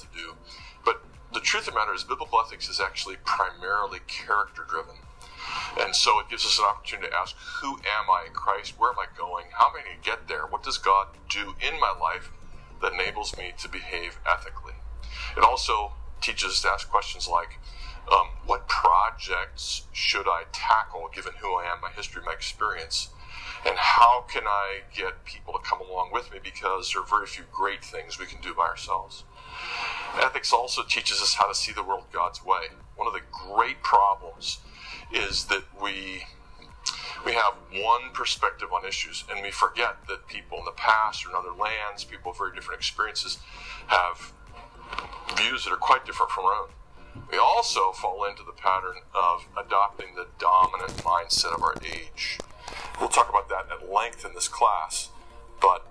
to 0.00 0.06
do. 0.14 0.34
But 0.84 1.02
the 1.32 1.40
truth 1.40 1.68
of 1.68 1.74
the 1.74 1.80
matter 1.80 1.94
is, 1.94 2.04
biblical 2.04 2.40
ethics 2.40 2.68
is 2.68 2.80
actually 2.80 3.16
primarily 3.24 4.00
character 4.06 4.64
driven. 4.68 4.96
And 5.80 5.94
so 5.94 6.18
it 6.20 6.28
gives 6.28 6.44
us 6.44 6.58
an 6.58 6.64
opportunity 6.64 7.08
to 7.08 7.16
ask, 7.16 7.36
who 7.60 7.76
am 7.76 8.10
I 8.10 8.24
in 8.26 8.32
Christ? 8.32 8.78
Where 8.78 8.90
am 8.90 8.98
I 8.98 9.06
going? 9.16 9.46
How 9.52 9.68
am 9.68 9.76
I 9.76 9.84
going 9.84 9.96
to 10.00 10.08
get 10.08 10.28
there? 10.28 10.46
What 10.46 10.62
does 10.62 10.78
God 10.78 11.08
do 11.28 11.54
in 11.60 11.78
my 11.80 11.92
life 11.98 12.30
that 12.82 12.92
enables 12.92 13.36
me 13.36 13.52
to 13.58 13.68
behave 13.68 14.18
ethically? 14.26 14.74
It 15.36 15.44
also 15.44 15.92
teaches 16.20 16.50
us 16.50 16.62
to 16.62 16.68
ask 16.68 16.90
questions 16.90 17.28
like, 17.28 17.58
um, 18.12 18.28
what 18.44 18.68
projects 18.68 19.86
should 19.92 20.26
I 20.26 20.44
tackle 20.52 21.08
given 21.14 21.34
who 21.40 21.54
I 21.54 21.72
am, 21.72 21.80
my 21.80 21.90
history, 21.90 22.22
my 22.24 22.32
experience? 22.32 23.10
And 23.64 23.76
how 23.76 24.24
can 24.28 24.44
I 24.46 24.80
get 24.94 25.24
people 25.24 25.52
to 25.54 25.60
come 25.60 25.80
along 25.80 26.10
with 26.12 26.32
me 26.32 26.38
because 26.42 26.92
there 26.92 27.02
are 27.02 27.06
very 27.06 27.26
few 27.26 27.44
great 27.52 27.84
things 27.84 28.18
we 28.18 28.26
can 28.26 28.40
do 28.40 28.54
by 28.54 28.64
ourselves. 28.66 29.24
Ethics 30.18 30.52
also 30.52 30.82
teaches 30.82 31.20
us 31.20 31.34
how 31.34 31.46
to 31.46 31.54
see 31.54 31.72
the 31.72 31.82
world 31.82 32.04
God's 32.12 32.44
way. 32.44 32.68
One 32.96 33.06
of 33.06 33.12
the 33.12 33.22
great 33.30 33.82
problems 33.82 34.58
is 35.12 35.44
that 35.46 35.64
we 35.80 36.24
we 37.24 37.32
have 37.32 37.54
one 37.72 38.12
perspective 38.14 38.72
on 38.72 38.86
issues 38.86 39.24
and 39.30 39.42
we 39.42 39.50
forget 39.50 39.96
that 40.08 40.26
people 40.26 40.58
in 40.58 40.64
the 40.64 40.72
past 40.72 41.26
or 41.26 41.30
in 41.30 41.36
other 41.36 41.52
lands, 41.52 42.02
people 42.04 42.32
with 42.32 42.38
very 42.38 42.54
different 42.54 42.78
experiences, 42.78 43.38
have 43.88 44.32
views 45.36 45.64
that 45.64 45.72
are 45.72 45.76
quite 45.76 46.06
different 46.06 46.32
from 46.32 46.44
our 46.46 46.54
own. 46.54 46.68
We 47.30 47.38
also 47.38 47.92
fall 47.92 48.24
into 48.24 48.42
the 48.42 48.52
pattern 48.52 48.96
of 49.14 49.46
adopting 49.56 50.14
the 50.14 50.26
dominant 50.38 50.92
mindset 50.98 51.54
of 51.54 51.62
our 51.62 51.74
age. 51.84 52.38
We'll 52.98 53.08
talk 53.08 53.28
about 53.28 53.48
that 53.48 53.66
at 53.70 53.92
length 53.92 54.24
in 54.24 54.34
this 54.34 54.48
class, 54.48 55.10
but 55.60 55.86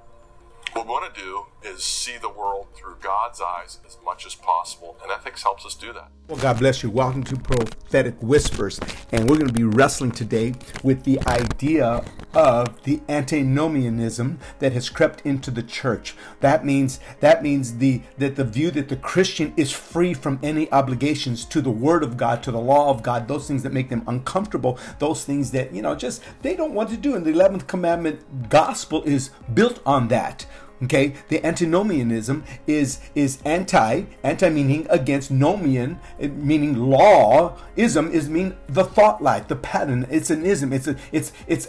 what 0.73 0.85
we 0.85 0.91
want 0.91 1.13
to 1.13 1.21
do 1.21 1.45
is 1.63 1.83
see 1.83 2.17
the 2.17 2.29
world 2.29 2.67
through 2.75 2.95
God's 3.01 3.41
eyes 3.41 3.79
as 3.85 3.97
much 4.03 4.25
as 4.25 4.35
possible, 4.35 4.97
and 5.01 5.11
ethics 5.11 5.43
helps 5.43 5.65
us 5.65 5.73
do 5.73 5.91
that. 5.93 6.09
Well, 6.27 6.37
God 6.37 6.59
bless 6.59 6.83
you. 6.83 6.89
Welcome 6.89 7.23
to 7.23 7.37
Prophetic 7.37 8.15
Whispers, 8.21 8.79
and 9.11 9.27
we're 9.27 9.37
going 9.37 9.47
to 9.47 9.53
be 9.53 9.63
wrestling 9.63 10.11
today 10.11 10.53
with 10.83 11.03
the 11.03 11.19
idea 11.27 12.03
of 12.33 12.83
the 12.83 13.01
antinomianism 13.09 14.39
that 14.59 14.73
has 14.73 14.89
crept 14.89 15.25
into 15.25 15.49
the 15.49 15.63
church. 15.63 16.15
That 16.41 16.63
means 16.63 16.99
that 17.19 17.41
means 17.41 17.77
the 17.77 18.01
that 18.17 18.35
the 18.35 18.43
view 18.43 18.69
that 18.71 18.89
the 18.89 18.95
Christian 18.95 19.53
is 19.57 19.71
free 19.71 20.13
from 20.13 20.39
any 20.43 20.71
obligations 20.71 21.45
to 21.45 21.61
the 21.61 21.71
Word 21.71 22.03
of 22.03 22.15
God, 22.15 22.43
to 22.43 22.51
the 22.51 22.61
law 22.61 22.89
of 22.91 23.01
God, 23.01 23.27
those 23.27 23.47
things 23.47 23.63
that 23.63 23.73
make 23.73 23.89
them 23.89 24.03
uncomfortable, 24.07 24.77
those 24.99 25.25
things 25.25 25.51
that 25.51 25.73
you 25.73 25.81
know 25.81 25.95
just 25.95 26.23
they 26.43 26.55
don't 26.55 26.73
want 26.73 26.89
to 26.91 26.97
do. 26.97 27.15
And 27.15 27.25
the 27.25 27.31
eleventh 27.31 27.65
commandment 27.65 28.49
gospel 28.49 29.03
is 29.03 29.31
built 29.53 29.81
on 29.85 30.09
that. 30.09 30.45
Okay, 30.81 31.13
the 31.27 31.45
antinomianism 31.45 32.45
is 32.65 32.99
is 33.13 33.39
anti 33.43 34.03
anti 34.23 34.49
meaning 34.49 34.87
against 34.89 35.31
nomian 35.31 35.99
eh, 36.19 36.27
meaning 36.27 36.75
law. 36.75 37.57
Ism 37.75 38.09
is 38.11 38.29
mean 38.29 38.55
the 38.67 38.85
thought 38.85 39.21
life, 39.21 39.49
the 39.49 39.57
pattern. 39.57 40.07
It's 40.09 40.29
an 40.29 40.45
ism. 40.45 40.71
It's 40.71 40.87
a 40.87 40.95
it's 41.11 41.33
it's 41.47 41.67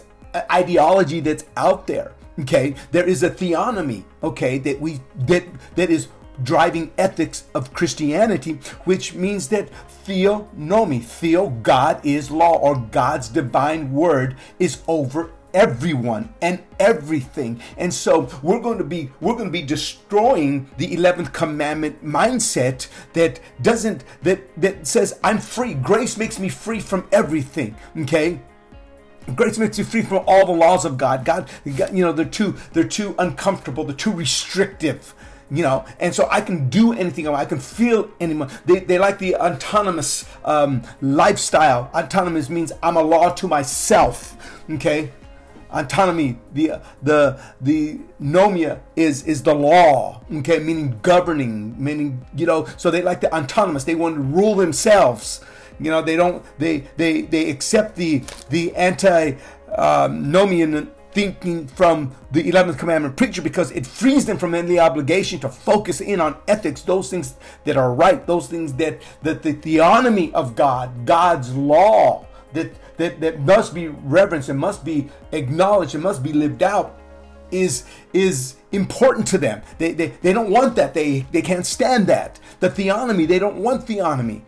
ideology 0.51 1.19
that's 1.19 1.45
out 1.57 1.89
there. 1.89 2.13
Okay, 2.39 2.77
there 2.93 3.07
is 3.07 3.25
a 3.25 3.31
theonomy. 3.31 4.05
Okay, 4.23 4.59
that 4.59 4.81
we 4.81 5.01
that 5.27 5.45
that 5.75 5.91
is 5.91 6.07
driving 6.43 6.93
ethics 6.97 7.45
of 7.55 7.75
Christianity, 7.75 8.61
which 8.85 9.15
means 9.15 9.49
that 9.49 9.69
theonomy, 10.07 11.03
theo, 11.03 11.51
God 11.51 12.01
is 12.05 12.31
law, 12.31 12.57
or 12.57 12.77
God's 12.77 13.29
divine 13.29 13.93
word 13.93 14.37
is 14.59 14.83
over 14.87 15.33
everyone 15.55 16.33
and 16.43 16.63
everything. 16.79 17.61
And 17.77 17.93
so 17.93 18.29
we're 18.43 18.61
going 18.61 18.79
to 18.79 18.85
be 18.85 19.11
we're 19.21 19.35
going 19.35 19.47
to 19.47 19.53
be 19.53 19.63
destroying 19.63 20.71
the 20.77 20.97
11th 20.97 21.33
commandment 21.33 22.05
mindset 22.05 22.89
that 23.13 23.41
doesn't 23.63 24.05
that 24.23 24.41
that 24.61 24.87
says 24.87 25.19
i'm 25.25 25.39
free. 25.39 25.75
Grace 25.75 26.17
makes 26.17 26.39
me 26.39 26.49
free 26.49 26.81
from 26.81 27.07
everything 27.13 27.77
okay? 27.99 28.41
Grace 29.35 29.59
makes 29.59 29.79
you 29.79 29.85
free 29.85 30.03
from 30.03 30.25
all 30.27 30.47
the 30.47 30.53
laws 30.53 30.85
of 30.85 30.97
God. 30.97 31.25
God, 31.25 31.49
you 31.65 32.05
know, 32.05 32.13
they're 32.13 32.25
too 32.25 32.57
they're 32.73 32.85
too 32.85 33.15
uncomfortable. 33.19 33.85
They're 33.85 33.97
too 33.97 34.13
restrictive 34.13 35.15
you 35.53 35.65
know? 35.65 35.85
And 35.99 36.15
so 36.15 36.29
i 36.31 36.41
can 36.41 36.69
do 36.69 36.93
anything 36.93 37.27
i 37.27 37.45
can 37.45 37.59
feel 37.59 38.09
anyone. 38.21 38.51
They, 38.67 38.81
they 38.81 38.99
like 38.99 39.19
the 39.19 39.35
autonomous 39.37 40.25
um, 40.45 40.83
lifestyle. 41.01 41.91
Autonomous 41.95 42.49
means 42.49 42.73
i'm 42.83 42.97
a 42.97 43.03
law 43.03 43.31
to 43.31 43.49
myself 43.49 44.37
okay 44.71 45.11
autonomy 45.73 46.39
the 46.53 46.81
the 47.03 47.41
the 47.61 48.01
nomia 48.21 48.81
is 48.97 49.23
is 49.25 49.43
the 49.43 49.55
law 49.55 50.23
okay? 50.37 50.59
Meaning 50.59 50.99
governing 51.03 51.83
meaning 51.83 52.25
you 52.35 52.47
know 52.47 52.67
so 52.77 52.91
they 52.91 53.03
like 53.03 53.21
the 53.21 53.35
autonomous. 53.35 53.85
They 53.85 53.95
want 53.95 54.17
to 54.17 54.21
rule 54.21 54.55
themselves. 54.55 55.41
You 55.79 55.91
know 55.91 56.03
they 56.03 56.17
don't 56.17 56.45
they 56.59 56.89
they 56.97 57.23
they 57.23 57.51
accept 57.51 57.97
the 57.97 58.23
the 58.51 58.75
anti 58.77 59.33
um, 59.77 60.25
nomian 60.33 60.91
thinking 61.13 61.67
from 61.67 62.15
the 62.31 62.43
11th 62.51 62.79
commandment 62.79 63.17
preacher 63.17 63.43
because 63.43 63.71
it 63.73 63.87
frees 63.87 64.27
them 64.27 64.39
from 64.39 64.55
any 64.55 64.79
obligation 64.79 65.41
to 65.41 65.49
focus 65.49 66.01
in 66.01 66.21
on 66.21 66.37
ethics 66.47 66.83
those 66.83 67.11
things 67.11 67.35
that 67.65 67.77
are 67.77 67.93
right 67.93 68.27
those 68.27 68.47
things 68.47 68.73
that 68.75 69.01
that 69.23 69.43
the 69.43 69.55
theonomy 69.55 70.33
of 70.33 70.55
god 70.55 71.05
god's 71.05 71.53
law 71.55 72.25
that 72.53 72.73
that, 72.97 73.21
that 73.21 73.41
must 73.41 73.75
be 73.75 73.89
reverenced 73.89 74.49
and 74.49 74.59
must 74.59 74.85
be 74.85 75.09
acknowledged 75.33 75.95
and 75.95 76.03
must 76.03 76.23
be 76.23 76.33
lived 76.33 76.63
out 76.63 76.99
is 77.51 77.85
is 78.13 78.57
important 78.73 79.27
to 79.29 79.39
them. 79.39 79.63
They, 79.79 79.93
they, 79.93 80.09
they 80.23 80.33
don't 80.33 80.51
want 80.51 80.77
that. 80.77 80.95
They, 80.95 81.27
they 81.33 81.43
can't 81.43 81.67
stand 81.67 82.07
that. 82.07 82.39
The 82.61 82.71
theonomy, 82.71 83.27
they 83.27 83.39
don't 83.39 83.57
want 83.57 83.87
theonomy. 83.87 84.43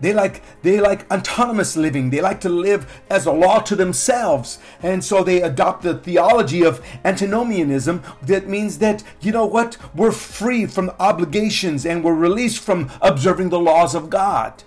They 0.00 0.14
like 0.14 0.42
they 0.62 0.80
like 0.80 1.10
autonomous 1.10 1.76
living. 1.76 2.10
They 2.10 2.20
like 2.20 2.40
to 2.42 2.48
live 2.48 3.02
as 3.10 3.26
a 3.26 3.32
law 3.32 3.58
to 3.60 3.74
themselves. 3.74 4.58
And 4.80 5.04
so 5.04 5.24
they 5.24 5.42
adopt 5.42 5.82
the 5.82 5.98
theology 5.98 6.62
of 6.62 6.84
antinomianism 7.04 8.02
that 8.22 8.48
means 8.48 8.78
that 8.78 9.02
you 9.20 9.32
know 9.32 9.46
what? 9.46 9.76
We're 9.94 10.12
free 10.12 10.66
from 10.66 10.92
obligations 11.00 11.84
and 11.84 12.04
we're 12.04 12.14
released 12.14 12.60
from 12.60 12.90
observing 13.02 13.48
the 13.48 13.58
laws 13.58 13.96
of 13.96 14.08
God. 14.08 14.62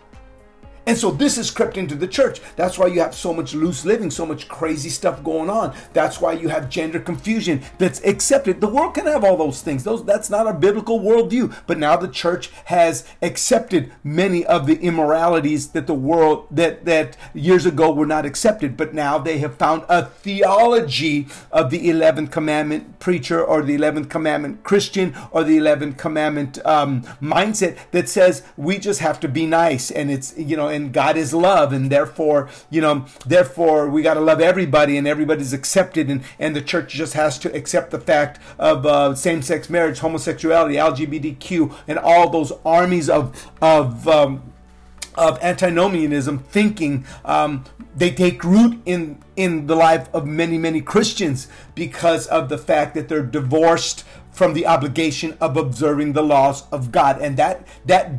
And 0.86 0.98
so 0.98 1.12
this 1.12 1.36
has 1.36 1.52
crept 1.52 1.78
into 1.78 1.96
the 1.96 2.08
church. 2.08 2.42
That's 2.56 2.78
why 2.78 2.88
you 2.88 3.02
have 3.02 3.14
so 3.14 3.34
much 3.34 3.54
loose 3.54 3.86
living, 3.86 4.10
so 4.10 4.26
much 4.26 4.48
crazy 4.48 4.90
stuff 4.90 5.24
going 5.24 5.50
on. 5.50 5.76
That's 5.94 6.20
why 6.20 6.34
you 6.34 6.50
have 6.50 6.70
gender 6.70 7.00
confusion 7.00 7.62
that's 7.78 8.04
accepted. 8.04 8.62
The 8.62 8.68
world 8.68 8.96
can 8.96 9.06
have 9.06 9.24
all 9.24 9.38
those 9.38 9.62
things. 9.62 9.84
Those 9.84 10.04
that's 10.04 10.30
not 10.30 10.48
a 10.48 10.54
biblical 10.54 11.00
worldview. 11.00 11.56
But 11.68 11.78
now 11.78 11.98
the 11.98 12.08
church 12.08 12.50
has 12.66 13.06
accepted 13.22 13.92
many 14.04 14.46
of 14.46 14.66
the 14.66 14.80
immoralities 14.80 15.70
that 15.70 15.86
the 15.86 15.94
world 15.94 16.48
that 16.50 16.86
that 16.86 17.16
years 17.34 17.66
ago 17.66 17.92
were 17.92 18.08
not 18.08 18.26
accepted. 18.26 18.76
But 18.76 18.94
now 18.94 19.20
they 19.20 19.38
have 19.38 19.56
found 19.56 19.84
a 19.88 20.06
theology 20.06 21.28
of 21.52 21.70
the 21.70 21.88
11th 21.88 22.32
commandment 22.32 23.00
preacher 23.00 23.44
or 23.44 23.62
the 23.62 23.78
11th 23.78 24.10
commandment 24.10 24.64
Christian 24.64 25.16
or 25.32 25.44
the 25.44 25.58
11th 25.58 25.98
commandment 25.98 26.64
um, 26.66 27.04
mindset 27.22 27.78
that 27.92 28.10
says 28.10 28.44
we 28.58 28.78
just 28.78 29.00
have 29.00 29.20
to 29.20 29.28
be 29.28 29.46
nice 29.46 29.92
and 29.92 30.10
it's 30.10 30.38
you 30.38 30.58
know 30.58 30.71
and 30.72 30.94
God 30.94 31.18
is 31.18 31.34
love, 31.34 31.74
and 31.74 31.92
therefore, 31.92 32.50
you 32.70 32.82
know, 32.82 33.06
therefore 33.26 33.90
we 33.90 34.02
got 34.02 34.16
to 34.16 34.22
love 34.22 34.42
everybody, 34.42 34.98
and 34.98 35.08
everybody's 35.08 35.54
accepted, 35.54 36.10
and 36.10 36.24
and 36.40 36.56
the 36.56 36.62
church 36.62 36.94
just 36.94 37.14
has 37.14 37.38
to 37.40 37.54
accept 37.56 37.92
the 37.92 38.00
fact 38.00 38.40
of 38.58 38.86
uh, 38.86 39.14
same-sex 39.14 39.70
marriage, 39.70 40.00
homosexuality, 40.00 40.76
LGBTQ, 40.76 41.76
and 41.88 42.00
all 42.00 42.30
those 42.30 42.52
armies 42.66 43.10
of 43.10 43.52
of 43.62 44.08
um, 44.08 44.52
of 45.16 45.38
antinomianism 45.42 46.40
thinking 46.40 47.06
um, 47.26 47.66
they 47.96 48.12
take 48.12 48.44
root 48.44 48.82
in 48.86 49.22
in 49.36 49.68
the 49.68 49.76
life 49.76 50.08
of 50.14 50.26
many 50.26 50.58
many 50.58 50.82
Christians 50.82 51.48
because 51.76 52.28
of 52.28 52.50
the 52.50 52.58
fact 52.58 52.96
that 52.96 53.10
they're 53.10 53.24
divorced 53.24 54.06
from 54.32 54.54
the 54.54 54.66
obligation 54.66 55.38
of 55.42 55.58
observing 55.58 56.14
the 56.14 56.24
laws 56.24 56.64
of 56.72 56.92
God 56.92 57.22
and 57.22 57.36
that 57.38 57.68
that 57.86 58.12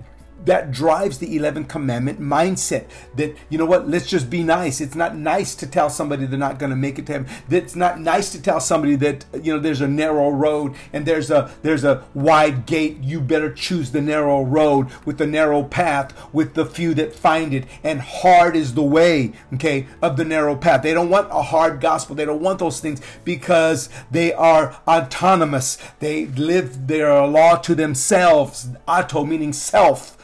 that 0.45 0.73
drives 0.73 1.19
the 1.19 1.39
11th 1.39 1.69
commandment 1.69 2.21
mindset 2.21 2.87
that 3.17 3.37
you 3.49 3.59
know 3.59 3.67
what 3.67 3.89
let's 3.89 4.07
just 4.07 4.31
be 4.31 4.43
nice. 4.43 4.81
It's 4.81 4.95
not 4.95 5.17
nice 5.17 5.55
to 5.57 5.67
tell 5.67 5.91
somebody 5.91 6.27
they're 6.27 6.39
not 6.39 6.59
going 6.59 6.71
to 6.71 6.77
make 6.77 6.99
it 6.99 7.07
to 7.07 7.13
heaven. 7.13 7.29
It's 7.51 7.77
not 7.77 8.01
nice 8.01 8.31
to 8.33 8.43
tell 8.43 8.61
somebody 8.61 8.97
that 8.97 9.25
you 9.43 9.55
know 9.55 9.59
there's 9.59 9.81
a 9.81 9.89
narrow 9.89 10.31
road 10.31 10.75
and 10.93 11.07
there's 11.07 11.31
a 11.31 11.53
there's 11.63 11.85
a 11.85 12.05
wide 12.15 12.67
gate. 12.67 12.99
You 13.03 13.21
better 13.21 13.53
choose 13.53 13.93
the 13.93 14.01
narrow 14.01 14.43
road 14.43 14.89
with 15.05 15.19
the 15.19 15.27
narrow 15.27 15.63
path 15.63 16.13
with 16.33 16.55
the 16.55 16.67
few 16.67 16.95
that 16.95 17.15
find 17.15 17.55
it. 17.55 17.67
And 17.83 18.01
hard 18.01 18.57
is 18.57 18.75
the 18.75 18.83
way 18.83 19.33
okay 19.55 19.87
of 20.01 20.17
the 20.17 20.25
narrow 20.25 20.57
path. 20.57 20.83
They 20.83 20.95
don't 20.95 21.11
want 21.11 21.29
a 21.31 21.43
hard 21.43 21.81
gospel. 21.81 22.17
They 22.17 22.25
don't 22.25 22.43
want 22.43 22.59
those 22.59 22.81
things 22.81 23.01
because 23.25 23.89
they 24.11 24.33
are 24.33 24.81
autonomous. 24.87 25.79
They 26.01 26.27
live 26.27 26.87
their 26.89 27.27
law 27.27 27.57
to 27.57 27.75
themselves. 27.75 28.69
Auto 28.87 29.25
meaning 29.25 29.53
self 29.53 30.19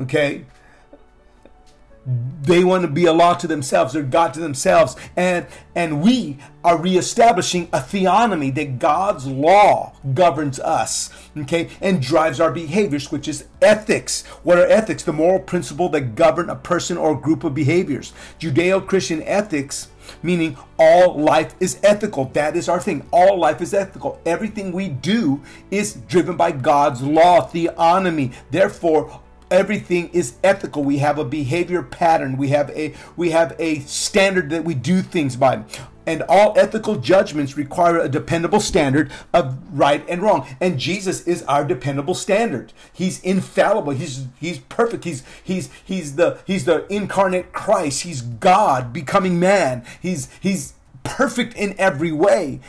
Okay? 0.00 0.44
they 2.42 2.62
want 2.62 2.82
to 2.82 2.88
be 2.88 3.06
a 3.06 3.12
law 3.12 3.32
to 3.32 3.46
themselves 3.46 3.94
they're 3.94 4.02
god 4.02 4.34
to 4.34 4.40
themselves. 4.40 4.94
And 5.16 5.46
and 5.74 6.02
we 6.02 6.38
are 6.62 6.78
reestablishing 6.78 7.68
a 7.72 7.78
theonomy 7.78 8.54
that 8.54 8.78
god's 8.78 9.26
law 9.26 9.94
governs 10.12 10.60
us 10.60 11.10
okay 11.36 11.70
and 11.80 12.02
drives 12.02 12.40
our 12.40 12.52
behaviors 12.52 13.10
which 13.10 13.26
is 13.26 13.46
ethics. 13.62 14.24
What 14.42 14.58
are 14.58 14.66
ethics? 14.66 15.02
The 15.02 15.12
moral 15.12 15.40
principle 15.40 15.88
that 15.90 16.14
govern 16.14 16.50
a 16.50 16.56
person 16.56 16.96
or 16.98 17.18
group 17.18 17.44
of 17.44 17.54
behaviors. 17.54 18.12
Judeo-christian 18.38 19.22
ethics 19.22 19.88
meaning 20.22 20.54
all 20.78 21.18
life 21.18 21.54
is 21.60 21.78
ethical. 21.82 22.26
That 22.26 22.56
is 22.56 22.68
our 22.68 22.78
thing. 22.78 23.06
All 23.10 23.38
life 23.38 23.62
is 23.62 23.72
ethical. 23.72 24.20
Everything 24.26 24.70
we 24.70 24.88
do 24.88 25.42
is 25.70 25.94
driven 25.94 26.36
by 26.36 26.52
god's 26.52 27.00
law 27.00 27.48
theonomy. 27.48 28.34
Therefore 28.50 29.22
everything 29.54 30.10
is 30.12 30.34
ethical. 30.42 30.82
We 30.82 30.98
have 30.98 31.18
a 31.18 31.24
behavior 31.24 31.82
pattern. 31.82 32.36
We 32.36 32.48
have 32.48 32.70
a 32.70 32.94
we 33.16 33.30
have 33.30 33.54
a 33.58 33.80
standard 33.80 34.50
that 34.50 34.64
we 34.64 34.74
do 34.74 35.00
things 35.00 35.36
by. 35.36 35.62
And 36.06 36.22
all 36.28 36.52
ethical 36.58 36.96
judgments 36.96 37.56
require 37.56 37.98
a 37.98 38.10
dependable 38.10 38.60
standard 38.60 39.10
of 39.32 39.56
right 39.72 40.04
and 40.06 40.20
wrong. 40.20 40.46
And 40.60 40.78
jesus 40.78 41.26
is 41.26 41.42
our 41.44 41.64
dependable 41.64 42.14
standard. 42.14 42.72
He's 42.92 43.22
infallible. 43.22 43.92
He's 43.92 44.26
he's 44.38 44.58
perfect. 44.58 45.04
He's 45.04 45.22
he's 45.42 45.70
he's 45.84 46.16
the 46.16 46.40
he's 46.46 46.64
the 46.64 46.84
incarnate 46.92 47.52
christ. 47.52 48.02
He's 48.02 48.20
god 48.20 48.92
becoming 48.92 49.38
man. 49.38 49.84
He's 50.02 50.28
he's 50.40 50.74
perfect 51.04 51.54
in 51.54 51.74
every 51.78 52.10
way. 52.10 52.60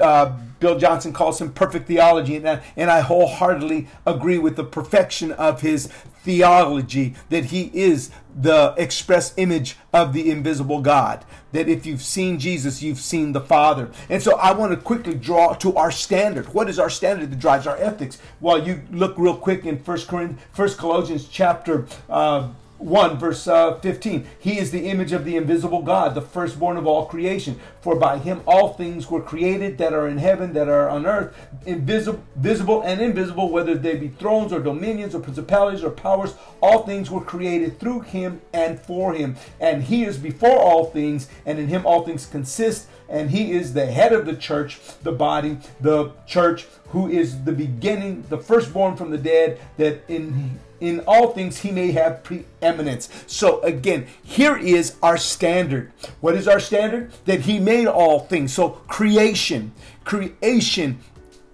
Uh, 0.00 0.38
Bill 0.60 0.78
Johnson 0.78 1.12
calls 1.12 1.40
him 1.40 1.52
perfect 1.52 1.88
theology, 1.88 2.36
and 2.36 2.48
I, 2.48 2.62
and 2.76 2.90
I 2.90 3.00
wholeheartedly 3.00 3.88
agree 4.06 4.38
with 4.38 4.56
the 4.56 4.64
perfection 4.64 5.32
of 5.32 5.62
his 5.62 5.86
theology 6.22 7.14
that 7.30 7.46
he 7.46 7.70
is 7.72 8.10
the 8.36 8.74
express 8.76 9.32
image 9.36 9.76
of 9.92 10.12
the 10.12 10.30
invisible 10.30 10.80
God. 10.80 11.24
That 11.52 11.68
if 11.68 11.86
you've 11.86 12.02
seen 12.02 12.38
Jesus, 12.38 12.82
you've 12.82 12.98
seen 12.98 13.32
the 13.32 13.40
Father. 13.40 13.90
And 14.10 14.22
so 14.22 14.36
I 14.36 14.52
want 14.52 14.72
to 14.72 14.76
quickly 14.76 15.14
draw 15.14 15.54
to 15.54 15.74
our 15.76 15.90
standard. 15.90 16.52
What 16.52 16.68
is 16.68 16.78
our 16.78 16.90
standard 16.90 17.30
that 17.30 17.38
drives 17.38 17.66
our 17.66 17.76
ethics? 17.78 18.18
Well, 18.40 18.66
you 18.66 18.82
look 18.90 19.14
real 19.16 19.36
quick 19.36 19.64
in 19.64 19.78
First 19.78 20.08
Corinthians, 20.08 20.42
First 20.52 20.76
Colossians 20.76 21.26
chapter. 21.26 21.86
Uh, 22.10 22.50
1 22.78 23.18
verse 23.18 23.46
uh, 23.48 23.78
15 23.80 24.26
he 24.38 24.58
is 24.58 24.70
the 24.70 24.88
image 24.88 25.12
of 25.12 25.24
the 25.24 25.36
invisible 25.36 25.82
god 25.82 26.14
the 26.14 26.22
firstborn 26.22 26.76
of 26.76 26.86
all 26.86 27.06
creation. 27.06 27.58
For 27.80 27.96
by 27.96 28.18
him 28.18 28.42
all 28.46 28.74
things 28.74 29.10
were 29.10 29.22
created 29.22 29.78
that 29.78 29.92
are 29.92 30.08
in 30.08 30.18
heaven 30.18 30.52
that 30.52 30.68
are 30.68 30.88
on 30.88 31.06
earth 31.06 31.34
invisible 31.66 32.22
visible 32.36 32.82
and 32.82 33.00
invisible 33.00 33.50
whether 33.50 33.74
they 33.74 33.96
be 33.96 34.08
thrones 34.08 34.52
or 34.52 34.60
dominions 34.60 35.14
or 35.14 35.20
principalities 35.20 35.82
or 35.82 35.90
powers 35.90 36.34
all 36.60 36.84
things 36.84 37.10
were 37.10 37.20
created 37.20 37.78
through 37.78 38.00
him 38.00 38.40
and 38.52 38.80
for 38.80 39.14
him. 39.14 39.36
And 39.60 39.84
he 39.84 40.04
is 40.04 40.18
before 40.18 40.58
all 40.58 40.86
things 40.86 41.28
and 41.44 41.58
in 41.58 41.68
him 41.68 41.86
all 41.86 42.04
things 42.04 42.26
consist 42.26 42.88
and 43.08 43.30
he 43.30 43.52
is 43.52 43.72
the 43.74 43.86
head 43.86 44.12
of 44.12 44.26
the 44.26 44.36
church 44.36 44.80
the 45.02 45.12
body 45.12 45.58
the 45.80 46.12
church 46.26 46.66
who 46.88 47.08
is 47.08 47.44
the 47.44 47.52
beginning 47.52 48.24
the 48.28 48.38
firstborn 48.38 48.96
from 48.96 49.10
the 49.10 49.18
dead 49.18 49.60
that 49.76 50.02
in 50.08 50.58
in 50.80 51.00
all 51.06 51.32
things 51.32 51.58
he 51.58 51.70
may 51.70 51.92
have 51.92 52.22
preeminence. 52.22 53.08
So 53.26 53.60
again, 53.62 54.06
here 54.22 54.56
is 54.56 54.96
our 55.02 55.16
standard. 55.16 55.92
What 56.20 56.34
is 56.34 56.46
our 56.46 56.60
standard? 56.60 57.12
That 57.24 57.40
he 57.40 57.58
made 57.58 57.86
all 57.86 58.20
things. 58.20 58.52
So 58.52 58.70
creation, 58.86 59.72
creation 60.04 61.00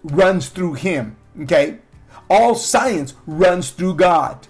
runs 0.03 0.49
through 0.49 0.75
him. 0.75 1.17
Okay? 1.43 1.79
All 2.29 2.55
science 2.55 3.15
runs 3.27 3.71
through 3.71 3.95
God. 3.95 4.47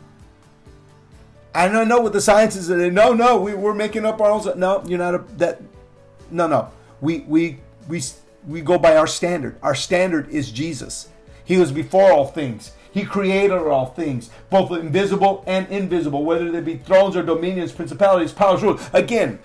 I 1.54 1.68
don't 1.68 1.88
know 1.88 2.00
what 2.00 2.12
the 2.12 2.20
science 2.20 2.56
is. 2.56 2.68
No, 2.68 3.12
no, 3.12 3.40
we, 3.40 3.54
we're 3.54 3.74
making 3.74 4.04
up 4.04 4.20
our 4.20 4.30
own. 4.30 4.58
No, 4.58 4.82
you're 4.86 4.98
not 4.98 5.14
a, 5.14 5.18
that. 5.36 5.62
No, 6.30 6.48
no. 6.48 6.70
We 7.04 7.20
we 7.20 7.58
we 7.86 8.02
we 8.48 8.62
go 8.62 8.78
by 8.78 8.96
our 8.96 9.06
standard. 9.06 9.58
Our 9.62 9.74
standard 9.74 10.30
is 10.30 10.50
Jesus. 10.50 11.10
He 11.44 11.58
was 11.58 11.70
before 11.70 12.10
all 12.10 12.26
things. 12.26 12.72
He 12.90 13.04
created 13.04 13.52
all 13.52 13.86
things, 13.86 14.30
both 14.48 14.70
invisible 14.70 15.44
and 15.46 15.68
invisible, 15.68 16.24
whether 16.24 16.50
they 16.50 16.60
be 16.60 16.76
thrones 16.76 17.14
or 17.14 17.22
dominions, 17.22 17.72
principalities, 17.72 18.32
powers, 18.32 18.62
rule. 18.62 18.80
Again, 18.94 19.38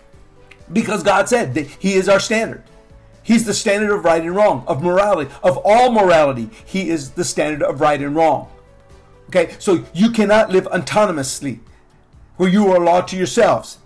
because 0.72 1.04
God 1.04 1.28
said 1.28 1.54
that 1.56 1.68
He 1.68 1.96
is 1.96 2.08
our 2.08 2.20
standard. 2.22 2.64
He's 3.24 3.46
the 3.46 3.54
standard 3.54 3.94
of 3.94 4.06
right 4.06 4.22
and 4.22 4.36
wrong, 4.36 4.64
of 4.66 4.82
morality, 4.82 5.30
of 5.44 5.58
all 5.66 5.92
morality. 5.92 6.50
He 6.64 6.90
is 6.90 7.12
the 7.12 7.26
standard 7.26 7.62
of 7.62 7.82
right 7.82 8.02
and 8.02 8.16
wrong. 8.16 8.50
Okay, 9.28 9.56
so 9.60 9.84
you 9.94 10.12
cannot 10.12 10.50
live 10.50 10.64
autonomously 10.66 11.60
where 12.38 12.50
you 12.50 12.72
are 12.72 12.80
law 12.80 13.02
to 13.02 13.18
yourselves. 13.18 13.80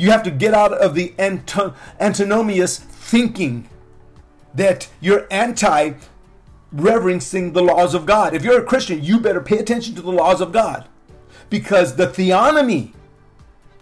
You 0.00 0.10
have 0.12 0.22
to 0.22 0.30
get 0.30 0.54
out 0.54 0.72
of 0.72 0.94
the 0.94 1.12
antinomious 1.18 2.78
thinking 2.78 3.68
that 4.54 4.88
you're 4.98 5.26
anti 5.30 5.92
reverencing 6.72 7.52
the 7.52 7.62
laws 7.62 7.92
of 7.92 8.06
God. 8.06 8.32
If 8.32 8.42
you're 8.42 8.62
a 8.62 8.64
Christian, 8.64 9.04
you 9.04 9.20
better 9.20 9.42
pay 9.42 9.58
attention 9.58 9.94
to 9.96 10.00
the 10.00 10.10
laws 10.10 10.40
of 10.40 10.52
God. 10.52 10.88
Because 11.50 11.96
the 11.96 12.06
theonomy 12.06 12.94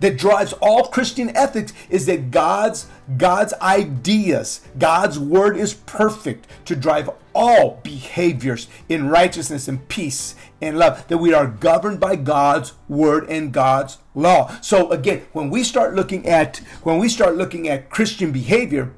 that 0.00 0.18
drives 0.18 0.52
all 0.54 0.88
Christian 0.88 1.36
ethics 1.36 1.72
is 1.88 2.06
that 2.06 2.32
God's 2.32 2.88
God's 3.16 3.54
ideas, 3.62 4.60
God's 4.76 5.20
word 5.20 5.56
is 5.56 5.74
perfect 5.74 6.48
to 6.64 6.74
drive 6.74 7.10
all 7.32 7.80
behaviors 7.84 8.66
in 8.88 9.08
righteousness 9.08 9.68
and 9.68 9.86
peace 9.88 10.34
and 10.60 10.78
love 10.78 11.06
that 11.06 11.18
we 11.18 11.32
are 11.32 11.46
governed 11.46 12.00
by 12.00 12.16
God's 12.16 12.72
word 12.88 13.30
and 13.30 13.52
God's 13.52 13.98
law. 14.18 14.50
So 14.60 14.90
again, 14.90 15.22
when 15.32 15.48
we 15.48 15.62
start 15.62 15.94
looking 15.94 16.26
at 16.26 16.58
when 16.82 16.98
we 16.98 17.08
start 17.08 17.36
looking 17.36 17.68
at 17.68 17.88
Christian 17.90 18.32
behavior, 18.32 18.92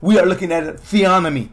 we 0.00 0.18
are 0.18 0.26
looking 0.26 0.52
at 0.52 0.66
a 0.66 0.72
theonomy. 0.72 1.50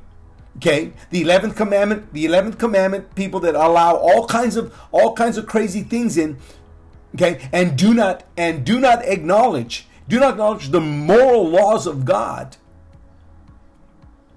Okay, 0.57 0.93
the 1.09 1.21
eleventh 1.21 1.55
commandment, 1.55 2.13
the 2.13 2.25
eleventh 2.25 2.57
commandment, 2.59 3.15
people 3.15 3.39
that 3.41 3.55
allow 3.55 3.95
all 3.95 4.27
kinds 4.27 4.55
of 4.55 4.73
all 4.91 5.13
kinds 5.13 5.37
of 5.37 5.47
crazy 5.47 5.81
things 5.81 6.17
in, 6.17 6.37
okay, 7.15 7.49
and 7.51 7.77
do 7.77 7.93
not 7.93 8.23
and 8.37 8.63
do 8.65 8.79
not 8.79 9.03
acknowledge, 9.05 9.87
do 10.07 10.19
not 10.19 10.31
acknowledge 10.31 10.69
the 10.69 10.81
moral 10.81 11.49
laws 11.49 11.87
of 11.87 12.05
God. 12.05 12.57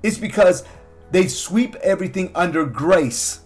It's 0.02 0.18
because 0.18 0.64
they 1.10 1.26
sweep 1.26 1.74
everything 1.76 2.30
under 2.34 2.64
grace. 2.64 3.40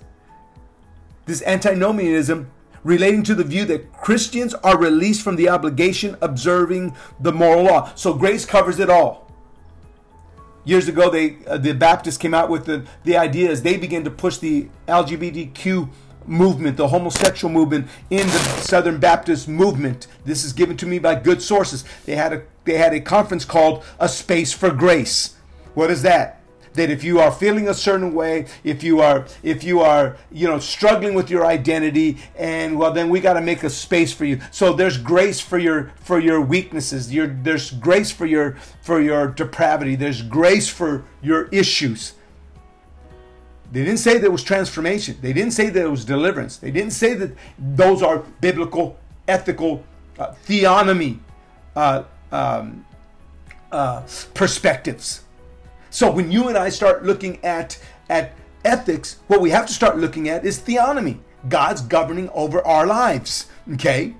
This 1.27 1.43
antinomianism 1.43 2.51
relating 2.85 3.23
to 3.25 3.35
the 3.35 3.45
view 3.45 3.65
that 3.67 3.93
Christians 3.93 4.55
are 4.55 4.79
released 4.79 5.23
from 5.23 5.37
the 5.37 5.49
obligation 5.49 6.17
observing 6.21 6.97
the 7.19 7.33
moral 7.33 7.65
law. 7.65 7.93
So 7.95 8.15
grace 8.15 8.45
covers 8.45 8.79
it 8.79 8.91
all. 8.91 9.31
Years 10.65 10.89
ago 10.89 11.11
they 11.11 11.39
uh, 11.47 11.59
the 11.59 11.73
baptists 11.73 12.19
came 12.19 12.35
out 12.35 12.51
with 12.51 12.67
the, 12.67 12.87
the 13.05 13.17
idea 13.17 13.51
as 13.51 13.63
they 13.63 13.77
began 13.77 14.05
to 14.05 14.11
push 14.11 14.37
the 14.37 14.69
lgbtq 14.87 15.89
movement 16.27 16.77
the 16.77 16.89
homosexual 16.89 17.53
movement 17.53 17.89
in 18.11 18.27
the 18.27 18.39
southern 18.61 18.99
baptist 18.99 19.49
movement. 19.49 20.07
This 20.27 20.45
is 20.45 20.53
given 20.53 20.77
to 20.77 20.87
me 20.87 20.99
by 20.99 21.15
good 21.15 21.41
sources. 21.41 21.85
They 22.05 22.15
had 22.15 22.33
a 22.33 22.43
they 22.65 22.77
had 22.77 22.93
a 22.93 23.01
conference 23.01 23.45
called 23.47 23.83
a 23.99 24.09
space 24.09 24.53
for 24.53 24.71
grace. 24.71 25.35
What 25.75 25.91
is 25.91 26.03
that 26.03 26.40
that 26.75 26.91
if 26.91 27.03
you 27.03 27.21
are 27.21 27.33
feeling 27.33 27.69
a 27.69 27.75
certain 27.75 28.15
way 28.15 28.47
if 28.65 28.83
you 28.83 29.01
are 29.01 29.27
if 29.43 29.65
you 29.65 29.81
are 29.81 30.17
you 30.31 30.47
know 30.47 30.59
struggling 30.59 31.15
with 31.15 31.31
your 31.31 31.45
identity 31.45 32.19
and 32.37 32.79
well 32.79 32.93
then 32.93 33.09
we 33.09 33.21
got 33.21 33.35
to 33.35 33.41
make 33.41 33.63
a 33.63 33.71
space 33.71 34.13
for 34.13 34.25
you. 34.25 34.41
So 34.51 34.73
there's 34.73 34.97
grace 34.97 35.41
for 35.41 35.59
your 35.59 35.93
for 35.97 36.19
your 36.19 36.41
weaknesses. 36.41 37.13
Your 37.13 37.27
there's 37.27 37.71
grace 37.71 38.11
for 38.11 38.27
your 38.27 38.57
for 38.83 39.01
your 39.01 39.29
depravity. 39.29 39.97
There's 39.97 40.23
grace 40.23 40.69
for 40.69 41.05
your 41.23 41.49
issues. 41.49 42.15
They 43.73 43.85
didn't 43.85 43.99
say 44.01 44.19
there 44.19 44.33
was 44.33 44.43
transformation. 44.43 45.19
They 45.21 45.33
didn't 45.33 45.53
say 45.53 45.71
there 45.71 45.91
was 45.91 46.05
deliverance. 46.05 46.57
They 46.57 46.73
didn't 46.73 46.93
say 46.93 47.15
that 47.15 47.31
those 47.59 48.03
are 48.03 48.19
biblical 48.41 48.99
ethical 49.29 49.85
uh, 50.19 50.35
theonomy 50.47 51.19
uh, 51.77 52.03
um, 52.33 52.85
uh, 53.71 54.03
perspectives 54.35 55.23
so 55.91 56.11
when 56.11 56.31
you 56.31 56.49
and 56.49 56.57
I 56.57 56.69
start 56.69 57.05
looking 57.05 57.45
at 57.45 57.79
at 58.09 58.33
ethics, 58.65 59.19
what 59.27 59.41
we 59.41 59.51
have 59.51 59.67
to 59.67 59.73
start 59.73 59.99
looking 59.99 60.29
at 60.29 60.45
is 60.45 60.59
theonomy. 60.59 61.19
God's 61.49 61.81
governing 61.81 62.29
over 62.31 62.65
our 62.67 62.87
lives. 62.87 63.47
Okay? 63.73 64.15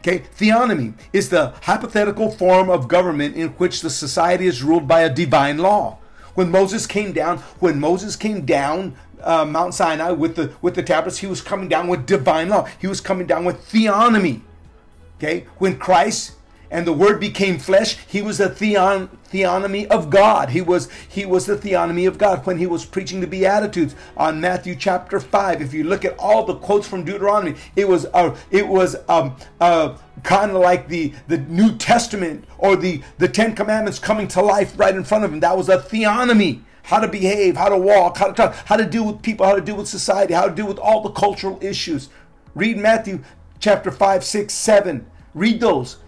Okay, 0.00 0.20
theonomy 0.38 0.94
is 1.12 1.28
the 1.28 1.52
hypothetical 1.62 2.30
form 2.30 2.70
of 2.70 2.88
government 2.88 3.36
in 3.36 3.48
which 3.50 3.82
the 3.82 3.90
society 3.90 4.46
is 4.46 4.62
ruled 4.62 4.88
by 4.88 5.02
a 5.02 5.12
divine 5.12 5.58
law. 5.58 5.98
When 6.34 6.50
Moses 6.50 6.86
came 6.86 7.12
down, 7.12 7.38
when 7.58 7.78
Moses 7.78 8.16
came 8.16 8.46
down 8.46 8.96
uh, 9.22 9.44
Mount 9.44 9.74
Sinai 9.74 10.12
with 10.12 10.36
the 10.36 10.54
with 10.62 10.74
the 10.74 10.82
tablets, 10.82 11.18
he 11.18 11.26
was 11.26 11.42
coming 11.42 11.68
down 11.68 11.86
with 11.86 12.06
divine 12.06 12.48
law. 12.48 12.66
He 12.80 12.86
was 12.86 13.02
coming 13.02 13.26
down 13.26 13.44
with 13.44 13.70
theonomy. 13.70 14.40
Okay, 15.18 15.44
when 15.58 15.76
Christ 15.76 16.32
and 16.70 16.86
the 16.86 16.92
word 16.92 17.20
became 17.20 17.58
flesh 17.58 17.96
he 18.06 18.22
was 18.22 18.40
a 18.40 18.48
theon, 18.48 19.08
theonomy 19.32 19.86
of 19.88 20.10
god. 20.10 20.50
He 20.50 20.60
was 20.60 20.88
he 21.08 21.24
was 21.24 21.46
the 21.46 21.56
theonomy 21.56 22.06
of 22.06 22.18
god 22.18 22.46
when 22.46 22.58
he 22.58 22.66
was 22.66 22.84
preaching 22.84 23.20
the 23.20 23.26
beatitudes. 23.26 23.94
On 24.16 24.40
matthew 24.40 24.74
chapter 24.74 25.20
5 25.20 25.62
if 25.62 25.74
you 25.74 25.84
look 25.84 26.04
at 26.04 26.16
all 26.18 26.44
the 26.44 26.56
quotes 26.56 26.86
from 26.86 27.04
deuteronomy 27.04 27.56
it 27.76 27.88
was 27.88 28.06
uh, 28.14 28.36
it 28.50 28.66
was 28.66 28.96
um, 29.08 29.36
uh, 29.60 29.96
kind 30.22 30.50
of 30.52 30.58
like 30.58 30.88
the 30.88 31.12
the 31.28 31.38
new 31.38 31.76
testament 31.76 32.44
or 32.58 32.76
the 32.76 33.02
the 33.18 33.28
10 33.28 33.54
commandments 33.54 33.98
coming 33.98 34.28
to 34.28 34.42
life 34.42 34.78
right 34.78 34.94
in 34.94 35.04
front 35.04 35.24
of 35.24 35.32
him. 35.32 35.40
That 35.40 35.56
was 35.56 35.68
a 35.68 35.78
theonomy. 35.78 36.62
How 36.82 36.98
to 36.98 37.06
behave, 37.08 37.56
how 37.56 37.68
to 37.68 37.78
walk, 37.78 38.16
how 38.16 38.28
to 38.28 38.32
talk, 38.32 38.54
how 38.64 38.76
to 38.76 38.86
deal 38.86 39.06
with 39.06 39.22
people, 39.22 39.46
how 39.46 39.54
to 39.54 39.60
deal 39.60 39.76
with 39.76 39.86
society, 39.86 40.34
how 40.34 40.48
to 40.48 40.54
deal 40.54 40.66
with 40.66 40.78
all 40.78 41.02
the 41.02 41.10
cultural 41.10 41.58
issues. 41.62 42.08
Read 42.54 42.78
Matthew 42.78 43.22
chapter 43.60 43.92
5, 43.92 44.24
6, 44.24 44.52
7. 44.52 45.06
Read 45.34 45.60
those 45.60 45.98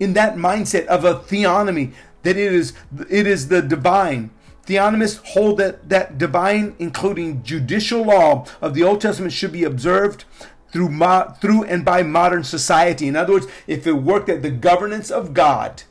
in 0.00 0.12
that 0.14 0.36
mindset 0.36 0.86
of 0.86 1.04
a 1.04 1.14
theonomy 1.14 1.92
that 2.22 2.36
it 2.36 2.52
is 2.52 2.74
it 3.08 3.26
is 3.26 3.48
the 3.48 3.62
divine. 3.62 4.30
Theonomists 4.66 5.24
hold 5.28 5.58
that 5.58 5.88
that 5.88 6.18
divine, 6.18 6.76
including 6.78 7.42
judicial 7.42 8.04
law 8.04 8.44
of 8.60 8.74
the 8.74 8.82
Old 8.82 9.00
Testament, 9.00 9.32
should 9.32 9.52
be 9.52 9.64
observed 9.64 10.24
through 10.72 10.90
mo- 10.90 11.34
through 11.40 11.64
and 11.64 11.84
by 11.84 12.02
modern 12.02 12.44
society. 12.44 13.08
In 13.08 13.16
other 13.16 13.34
words, 13.34 13.46
if 13.66 13.86
it 13.86 13.92
worked 13.92 14.28
at 14.28 14.42
the 14.42 14.50
governance 14.50 15.10
of 15.10 15.32
God, 15.32 15.82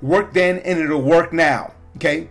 worked 0.00 0.34
then 0.34 0.58
and 0.58 0.78
it'll 0.78 1.02
work 1.02 1.32
now. 1.32 1.74
Okay. 1.96 2.28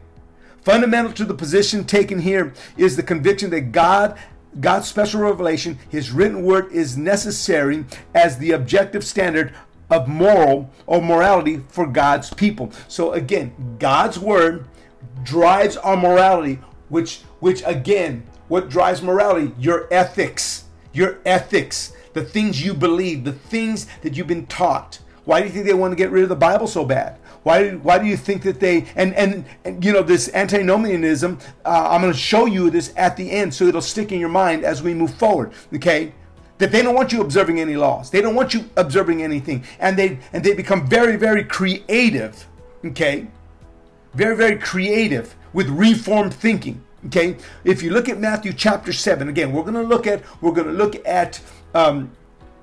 Fundamental 0.64 1.12
to 1.14 1.26
the 1.26 1.34
position 1.34 1.86
taken 1.86 2.20
here 2.20 2.54
is 2.78 2.96
the 2.96 3.04
conviction 3.04 3.50
that 3.50 3.72
God 3.72 4.18
God's 4.60 4.88
special 4.88 5.22
revelation, 5.22 5.80
his 5.88 6.12
written 6.12 6.44
word, 6.44 6.72
is 6.74 6.98
necessary 6.98 7.86
as 8.14 8.38
the 8.38 8.52
objective 8.52 9.04
standard 9.04 9.54
of 9.92 10.08
moral 10.08 10.70
or 10.88 11.02
morality 11.02 11.64
for 11.68 11.86
God's 11.86 12.34
people. 12.34 12.72
So 12.88 13.12
again, 13.14 13.76
God's 13.78 14.18
word 14.18 14.68
drives 15.24 15.78
our 15.78 15.98
morality, 15.98 16.60
which 16.90 17.22
which 17.40 17.62
again, 17.66 18.26
what 18.48 18.70
drives 18.70 19.02
morality? 19.02 19.54
Your 19.60 19.88
ethics. 19.92 20.66
Your 20.94 21.20
ethics, 21.26 21.94
the 22.14 22.24
things 22.24 22.62
you 22.62 22.74
believe, 22.74 23.24
the 23.24 23.32
things 23.32 23.88
that 24.02 24.18
you've 24.18 24.28
been 24.28 24.46
taught. 24.48 25.00
Why 25.24 25.40
do 25.40 25.48
you 25.48 25.54
think 25.54 25.66
they 25.66 25.74
want 25.74 25.94
to 25.94 25.96
get 25.96 26.12
rid 26.12 26.24
of 26.24 26.28
the 26.28 26.36
Bible 26.36 26.68
so 26.68 26.84
bad? 26.84 27.18
Why, 27.44 27.72
why 27.72 27.98
do 27.98 28.06
you 28.06 28.18
think 28.18 28.44
that 28.44 28.60
they 28.60 28.88
and, 28.96 29.16
and, 29.16 29.46
and 29.64 29.84
you 29.84 29.94
know 29.94 30.04
this 30.04 30.30
antinomianism? 30.34 31.40
Uh, 31.64 31.88
I'm 31.92 32.02
going 32.02 32.12
to 32.12 32.20
show 32.20 32.46
you 32.46 32.70
this 32.70 32.94
at 32.98 33.16
the 33.16 33.32
end, 33.32 33.54
so 33.54 33.66
it'll 33.66 33.82
stick 33.82 34.12
in 34.12 34.20
your 34.20 34.30
mind 34.30 34.66
as 34.66 34.84
we 34.84 34.94
move 34.94 35.14
forward. 35.14 35.54
Okay, 35.74 36.14
that 36.62 36.72
they 36.72 36.84
don't 36.84 36.94
want 36.94 37.12
you 37.12 37.22
observing 37.22 37.60
any 37.60 37.76
laws. 37.76 38.12
They 38.12 38.22
don't 38.22 38.36
want 38.36 38.54
you 38.54 38.70
observing 38.78 39.24
anything, 39.24 39.64
and 39.80 39.98
they 39.98 40.20
and 40.32 40.44
they 40.44 40.54
become 40.54 40.88
very 40.88 41.16
very 41.18 41.44
creative. 41.44 42.48
Okay, 42.86 43.28
very 44.14 44.36
very 44.36 44.58
creative 44.58 45.36
with 45.54 45.68
reformed 45.70 46.34
thinking. 46.34 46.84
Okay, 47.08 47.38
if 47.64 47.82
you 47.82 47.90
look 47.90 48.08
at 48.08 48.20
Matthew 48.20 48.54
chapter 48.54 48.94
seven, 48.94 49.28
again, 49.28 49.52
we're 49.52 49.64
going 49.64 49.74
to 49.74 49.82
look 49.82 50.06
at 50.06 50.22
we're 50.40 50.52
going 50.52 50.68
to 50.68 50.74
look 50.74 50.96
at. 51.06 51.42
Um, 51.74 52.12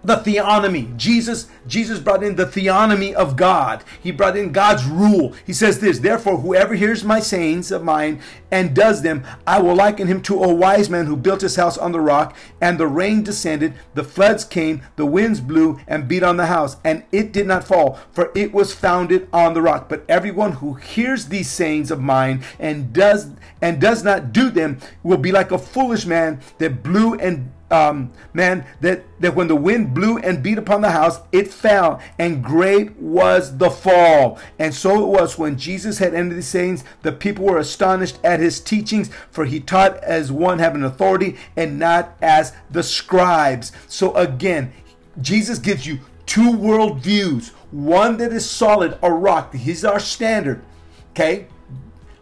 the 0.04 0.16
theonomy. 0.16 0.96
Jesus, 0.96 1.48
Jesus 1.66 1.98
brought 1.98 2.22
in 2.22 2.36
the 2.36 2.46
theonomy 2.46 3.12
of 3.12 3.36
God. 3.36 3.82
He 4.00 4.10
brought 4.10 4.36
in 4.36 4.52
God's 4.52 4.84
rule. 4.84 5.34
He 5.44 5.52
says 5.52 5.80
this, 5.80 5.98
therefore, 5.98 6.38
whoever 6.38 6.74
hears 6.74 7.04
my 7.04 7.20
sayings 7.20 7.72
of 7.72 7.82
mine 7.82 8.20
and 8.50 8.74
does 8.74 9.02
them, 9.02 9.24
I 9.46 9.60
will 9.60 9.74
liken 9.74 10.06
him 10.06 10.22
to 10.22 10.42
a 10.42 10.54
wise 10.54 10.88
man 10.88 11.06
who 11.06 11.16
built 11.16 11.42
his 11.42 11.56
house 11.56 11.76
on 11.76 11.92
the 11.92 12.00
rock, 12.00 12.36
and 12.60 12.78
the 12.78 12.86
rain 12.86 13.22
descended, 13.22 13.74
the 13.94 14.04
floods 14.04 14.44
came, 14.44 14.82
the 14.96 15.06
winds 15.06 15.40
blew 15.40 15.80
and 15.86 16.08
beat 16.08 16.22
on 16.22 16.36
the 16.36 16.46
house, 16.46 16.76
and 16.84 17.04
it 17.12 17.32
did 17.32 17.46
not 17.46 17.64
fall, 17.64 17.98
for 18.12 18.30
it 18.34 18.52
was 18.52 18.72
founded 18.72 19.28
on 19.32 19.54
the 19.54 19.62
rock. 19.62 19.88
But 19.88 20.04
everyone 20.08 20.52
who 20.52 20.74
hears 20.74 21.26
these 21.26 21.50
sayings 21.50 21.90
of 21.90 22.00
mine 22.00 22.42
and 22.58 22.92
does 22.92 23.30
and 23.60 23.80
does 23.80 24.04
not 24.04 24.32
do 24.32 24.50
them 24.50 24.78
will 25.02 25.18
be 25.18 25.32
like 25.32 25.50
a 25.50 25.58
foolish 25.58 26.06
man 26.06 26.40
that 26.58 26.82
blew 26.82 27.14
and 27.14 27.52
um, 27.70 28.12
man, 28.32 28.64
that, 28.80 29.04
that 29.20 29.34
when 29.34 29.48
the 29.48 29.56
wind 29.56 29.94
blew 29.94 30.18
and 30.18 30.42
beat 30.42 30.58
upon 30.58 30.80
the 30.80 30.90
house, 30.90 31.20
it 31.32 31.48
fell, 31.48 32.00
and 32.18 32.42
great 32.42 32.96
was 32.96 33.58
the 33.58 33.70
fall. 33.70 34.38
And 34.58 34.74
so 34.74 35.02
it 35.02 35.06
was 35.06 35.38
when 35.38 35.58
Jesus 35.58 35.98
had 35.98 36.14
ended 36.14 36.38
these 36.38 36.46
sayings, 36.46 36.84
the 37.02 37.12
people 37.12 37.44
were 37.44 37.58
astonished 37.58 38.18
at 38.24 38.40
his 38.40 38.60
teachings, 38.60 39.10
for 39.30 39.44
he 39.44 39.60
taught 39.60 39.96
as 39.98 40.32
one 40.32 40.58
having 40.58 40.82
authority 40.82 41.36
and 41.56 41.78
not 41.78 42.16
as 42.22 42.52
the 42.70 42.82
scribes. 42.82 43.72
So 43.86 44.14
again, 44.14 44.72
Jesus 45.20 45.58
gives 45.58 45.86
you 45.86 46.00
two 46.26 46.56
world 46.56 47.00
views 47.00 47.52
one 47.70 48.16
that 48.16 48.32
is 48.32 48.48
solid, 48.48 48.98
a 49.02 49.12
rock. 49.12 49.54
He's 49.54 49.84
our 49.84 50.00
standard. 50.00 50.62
Okay? 51.10 51.48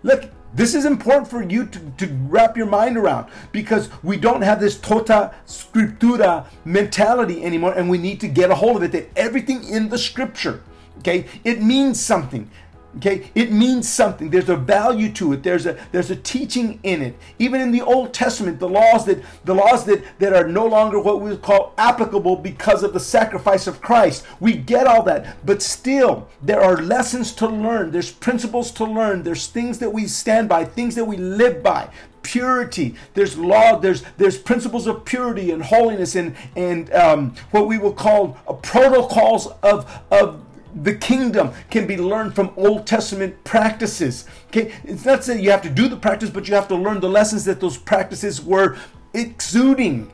Look, 0.02 0.30
this 0.54 0.74
is 0.74 0.84
important 0.84 1.28
for 1.28 1.42
you 1.42 1.66
to, 1.66 1.80
to 1.98 2.06
wrap 2.28 2.56
your 2.56 2.66
mind 2.66 2.96
around 2.96 3.30
because 3.52 3.90
we 4.02 4.16
don't 4.16 4.42
have 4.42 4.60
this 4.60 4.78
tota 4.78 5.34
scriptura 5.46 6.46
mentality 6.64 7.44
anymore 7.44 7.74
and 7.74 7.88
we 7.88 7.98
need 7.98 8.20
to 8.20 8.28
get 8.28 8.50
a 8.50 8.54
hold 8.54 8.76
of 8.76 8.82
it 8.82 8.92
that 8.92 9.08
everything 9.16 9.64
in 9.64 9.88
the 9.88 9.98
scripture, 9.98 10.62
okay, 10.98 11.26
it 11.44 11.62
means 11.62 12.00
something. 12.00 12.50
Okay, 12.98 13.30
it 13.34 13.52
means 13.52 13.86
something. 13.88 14.30
There's 14.30 14.48
a 14.48 14.56
value 14.56 15.12
to 15.12 15.34
it. 15.34 15.42
There's 15.42 15.66
a 15.66 15.76
there's 15.92 16.10
a 16.10 16.16
teaching 16.16 16.80
in 16.82 17.02
it. 17.02 17.14
Even 17.38 17.60
in 17.60 17.70
the 17.70 17.82
Old 17.82 18.14
Testament, 18.14 18.58
the 18.58 18.68
laws 18.68 19.04
that 19.04 19.22
the 19.44 19.54
laws 19.54 19.84
that 19.84 20.02
that 20.18 20.32
are 20.32 20.48
no 20.48 20.66
longer 20.66 20.98
what 20.98 21.20
we 21.20 21.36
call 21.36 21.74
applicable 21.76 22.36
because 22.36 22.82
of 22.82 22.94
the 22.94 23.00
sacrifice 23.00 23.66
of 23.66 23.82
Christ. 23.82 24.24
We 24.40 24.54
get 24.54 24.86
all 24.86 25.02
that, 25.02 25.44
but 25.44 25.62
still 25.62 26.28
there 26.42 26.62
are 26.62 26.78
lessons 26.78 27.32
to 27.32 27.46
learn. 27.46 27.90
There's 27.90 28.10
principles 28.10 28.70
to 28.72 28.84
learn. 28.84 29.24
There's 29.24 29.46
things 29.46 29.78
that 29.80 29.92
we 29.92 30.06
stand 30.06 30.48
by, 30.48 30.64
things 30.64 30.94
that 30.94 31.04
we 31.04 31.18
live 31.18 31.62
by 31.62 31.90
purity 32.22 32.96
there's 33.14 33.38
law 33.38 33.78
there's 33.78 34.02
there's 34.16 34.36
principles 34.36 34.88
of 34.88 35.04
purity 35.04 35.52
and 35.52 35.62
holiness 35.62 36.16
and 36.16 36.34
and 36.56 36.92
um, 36.92 37.32
what 37.52 37.68
we 37.68 37.78
will 37.78 37.92
call 37.92 38.30
protocols 38.62 39.46
of 39.62 40.02
of 40.10 40.42
the 40.82 40.94
kingdom 40.94 41.52
can 41.70 41.86
be 41.86 41.96
learned 41.96 42.34
from 42.34 42.52
Old 42.56 42.86
Testament 42.86 43.42
practices. 43.44 44.26
Okay, 44.48 44.72
it's 44.84 45.04
not 45.04 45.22
that 45.22 45.40
you 45.40 45.50
have 45.50 45.62
to 45.62 45.70
do 45.70 45.88
the 45.88 45.96
practice, 45.96 46.30
but 46.30 46.48
you 46.48 46.54
have 46.54 46.68
to 46.68 46.76
learn 46.76 47.00
the 47.00 47.08
lessons 47.08 47.44
that 47.46 47.60
those 47.60 47.78
practices 47.78 48.42
were 48.42 48.76
exuding. 49.14 50.12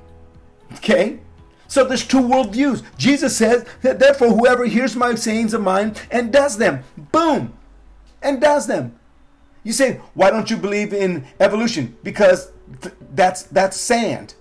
Okay, 0.74 1.18
so 1.66 1.84
there's 1.84 2.06
two 2.06 2.20
worldviews. 2.20 2.82
Jesus 2.96 3.36
says 3.36 3.66
that 3.82 3.98
therefore 3.98 4.28
whoever 4.28 4.64
hears 4.64 4.94
my 4.94 5.14
sayings 5.14 5.52
of 5.54 5.62
mine 5.62 5.94
and 6.10 6.32
does 6.32 6.56
them, 6.56 6.84
boom, 7.10 7.52
and 8.22 8.40
does 8.40 8.66
them. 8.66 8.98
You 9.64 9.72
say, 9.72 10.00
why 10.14 10.30
don't 10.30 10.50
you 10.50 10.56
believe 10.56 10.92
in 10.92 11.24
evolution? 11.40 11.96
Because 12.02 12.50
th- 12.80 12.94
that's 13.14 13.44
that's 13.44 13.76
sand. 13.76 14.34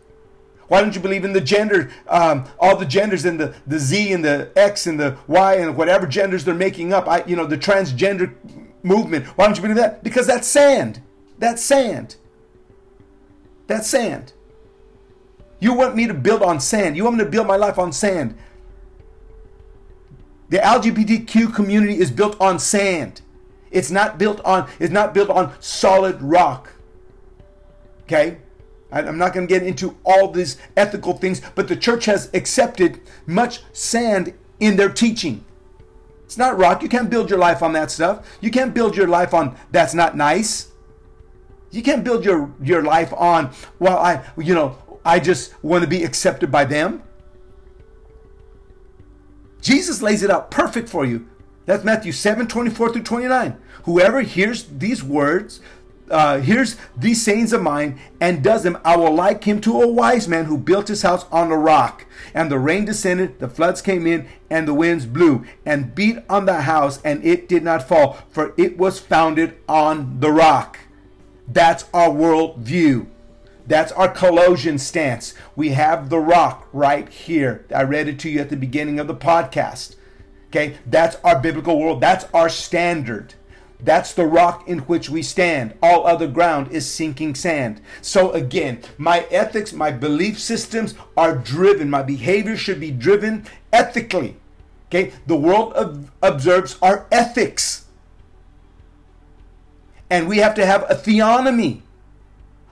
Why 0.72 0.80
don't 0.80 0.96
you 0.96 1.02
believe 1.02 1.26
in 1.26 1.34
the 1.34 1.42
gender, 1.42 1.92
um, 2.08 2.46
all 2.58 2.78
the 2.78 2.86
genders 2.86 3.26
and 3.26 3.38
the, 3.38 3.54
the 3.68 3.78
Z 3.78 4.14
and 4.14 4.24
the 4.24 4.54
X 4.56 4.88
and 4.88 4.98
the 4.98 5.18
Y 5.28 5.56
and 5.56 5.76
whatever 5.76 6.08
genders 6.08 6.46
they're 6.46 6.56
making 6.56 6.94
up? 6.94 7.10
I, 7.10 7.26
you 7.26 7.36
know, 7.36 7.46
the 7.46 7.58
transgender 7.58 8.34
movement. 8.82 9.26
Why 9.36 9.48
don't 9.48 9.58
you 9.58 9.64
believe 9.64 9.76
that? 9.76 10.02
Because 10.02 10.28
that's 10.28 10.48
sand. 10.48 11.02
That's 11.38 11.62
sand. 11.62 12.16
That's 13.68 13.86
sand. 13.86 14.32
You 15.60 15.74
want 15.74 15.94
me 15.94 16.08
to 16.08 16.14
build 16.14 16.42
on 16.42 16.62
sand. 16.62 16.96
You 16.96 17.04
want 17.04 17.18
me 17.18 17.26
to 17.26 17.30
build 17.30 17.48
my 17.48 17.58
life 17.58 17.78
on 17.78 17.92
sand. 17.92 18.38
The 20.48 20.60
LGBTQ 20.60 21.54
community 21.54 22.00
is 22.00 22.12
built 22.12 22.40
on 22.40 22.60
sand. 22.60 23.20
It's 23.72 23.92
not 23.92 24.18
built 24.18 24.40
on 24.46 24.70
it's 24.80 24.94
not 24.94 25.14
built 25.14 25.32
on 25.32 25.52
solid 25.60 26.22
rock. 26.22 26.72
Okay? 28.04 28.38
I'm 28.92 29.18
not 29.18 29.34
going 29.34 29.48
to 29.48 29.54
get 29.54 29.64
into 29.64 29.98
all 30.04 30.32
these 30.32 30.58
ethical 30.76 31.14
things, 31.14 31.42
but 31.56 31.68
the 31.68 31.76
church 31.76 32.06
has 32.06 32.30
accepted 32.34 33.00
much 33.26 33.62
sand 33.74 34.34
in 34.60 34.76
their 34.76 34.90
teaching. 34.90 35.46
It's 36.26 36.38
not 36.38 36.58
rock. 36.58 36.84
You 36.84 36.90
can't 36.90 37.10
build 37.10 37.30
your 37.30 37.40
life 37.40 37.62
on 37.62 37.74
that 37.74 37.92
stuff. 37.92 38.38
You 38.42 38.52
can't 38.52 38.74
build 38.74 38.96
your 38.96 39.08
life 39.08 39.34
on 39.34 39.56
that's 39.72 39.94
not 39.94 40.16
nice. 40.16 40.72
You 41.72 41.82
can't 41.82 42.04
build 42.04 42.26
your, 42.26 42.54
your 42.62 42.84
life 42.84 43.14
on, 43.14 43.52
well, 43.80 43.98
I, 43.98 44.24
you 44.38 44.54
know, 44.54 44.78
I 45.06 45.20
just 45.20 45.54
want 45.64 45.84
to 45.84 45.90
be 45.90 46.04
accepted 46.04 46.52
by 46.52 46.66
them. 46.66 47.02
Jesus 49.62 50.02
lays 50.02 50.24
it 50.24 50.30
out 50.30 50.52
perfect 50.52 50.90
for 50.90 51.06
you. 51.06 51.28
That's 51.66 51.84
Matthew 51.84 52.12
7 52.12 52.48
24 52.48 52.94
through 52.94 53.04
29. 53.04 53.58
Whoever 53.84 54.22
hears 54.22 54.64
these 54.64 55.04
words, 55.04 55.62
uh, 56.12 56.40
here's 56.40 56.78
these 56.96 57.22
sayings 57.22 57.54
of 57.54 57.62
mine 57.62 58.00
and 58.20 58.44
does 58.44 58.64
them, 58.64 58.78
I 58.84 58.98
will 58.98 59.14
like 59.14 59.46
him 59.46 59.62
to 59.62 59.82
a 59.82 59.88
wise 59.88 60.28
man 60.28 60.46
who 60.46 60.58
built 60.58 60.90
his 60.90 61.02
house 61.02 61.26
on 61.32 61.52
a 61.52 61.58
rock. 61.58 62.06
And 62.34 62.52
the 62.52 62.60
rain 62.60 62.86
descended, 62.86 63.40
the 63.40 63.48
floods 63.48 63.82
came 63.82 64.06
in, 64.06 64.28
and 64.50 64.68
the 64.68 64.74
winds 64.74 65.06
blew 65.06 65.46
and 65.66 65.96
beat 65.96 66.20
on 66.30 66.46
the 66.46 66.62
house, 66.62 67.02
and 67.04 67.24
it 67.26 67.50
did 67.50 67.64
not 67.64 67.88
fall, 67.88 68.20
for 68.30 68.54
it 68.58 68.78
was 68.78 69.00
founded 69.00 69.58
on 69.68 70.20
the 70.20 70.32
rock. 70.32 70.80
That's 71.48 71.86
our 71.94 72.12
world 72.12 72.60
view. 72.60 73.08
That's 73.66 73.92
our 73.94 74.10
Colossian 74.10 74.80
stance. 74.80 75.34
We 75.56 75.70
have 75.70 76.10
the 76.10 76.20
rock 76.20 76.68
right 76.74 77.08
here. 77.08 77.66
I 77.74 77.84
read 77.84 78.08
it 78.08 78.20
to 78.20 78.30
you 78.30 78.40
at 78.40 78.50
the 78.50 78.58
beginning 78.58 79.00
of 79.00 79.08
the 79.08 79.16
podcast. 79.16 79.96
Okay, 80.48 80.78
that's 80.86 81.16
our 81.24 81.40
biblical 81.40 81.80
world. 81.80 82.02
That's 82.02 82.26
our 82.34 82.50
standard. 82.50 83.36
That's 83.84 84.14
the 84.14 84.26
rock 84.26 84.68
in 84.68 84.80
which 84.80 85.10
we 85.10 85.24
stand. 85.24 85.74
All 85.82 86.06
other 86.06 86.28
ground 86.28 86.72
is 86.72 86.90
sinking 86.90 87.36
sand. 87.36 87.82
So 88.02 88.32
again, 88.32 88.82
my 88.98 89.22
ethics, 89.32 89.74
my 89.74 89.92
belief 89.92 90.40
systems 90.40 90.94
are 91.18 91.36
driven. 91.36 91.90
My 91.90 92.04
behavior 92.04 92.56
should 92.56 92.80
be 92.80 92.92
driven 92.92 93.46
ethically. 93.74 94.38
Okay, 94.90 95.14
the 95.26 95.38
world 95.38 95.74
of, 95.74 96.12
observes 96.22 96.78
our 96.82 97.08
ethics. 97.12 97.86
And 100.10 100.28
we 100.28 100.40
have 100.40 100.54
to 100.56 100.66
have 100.66 100.84
a 100.90 100.96
theonomy, 100.96 101.82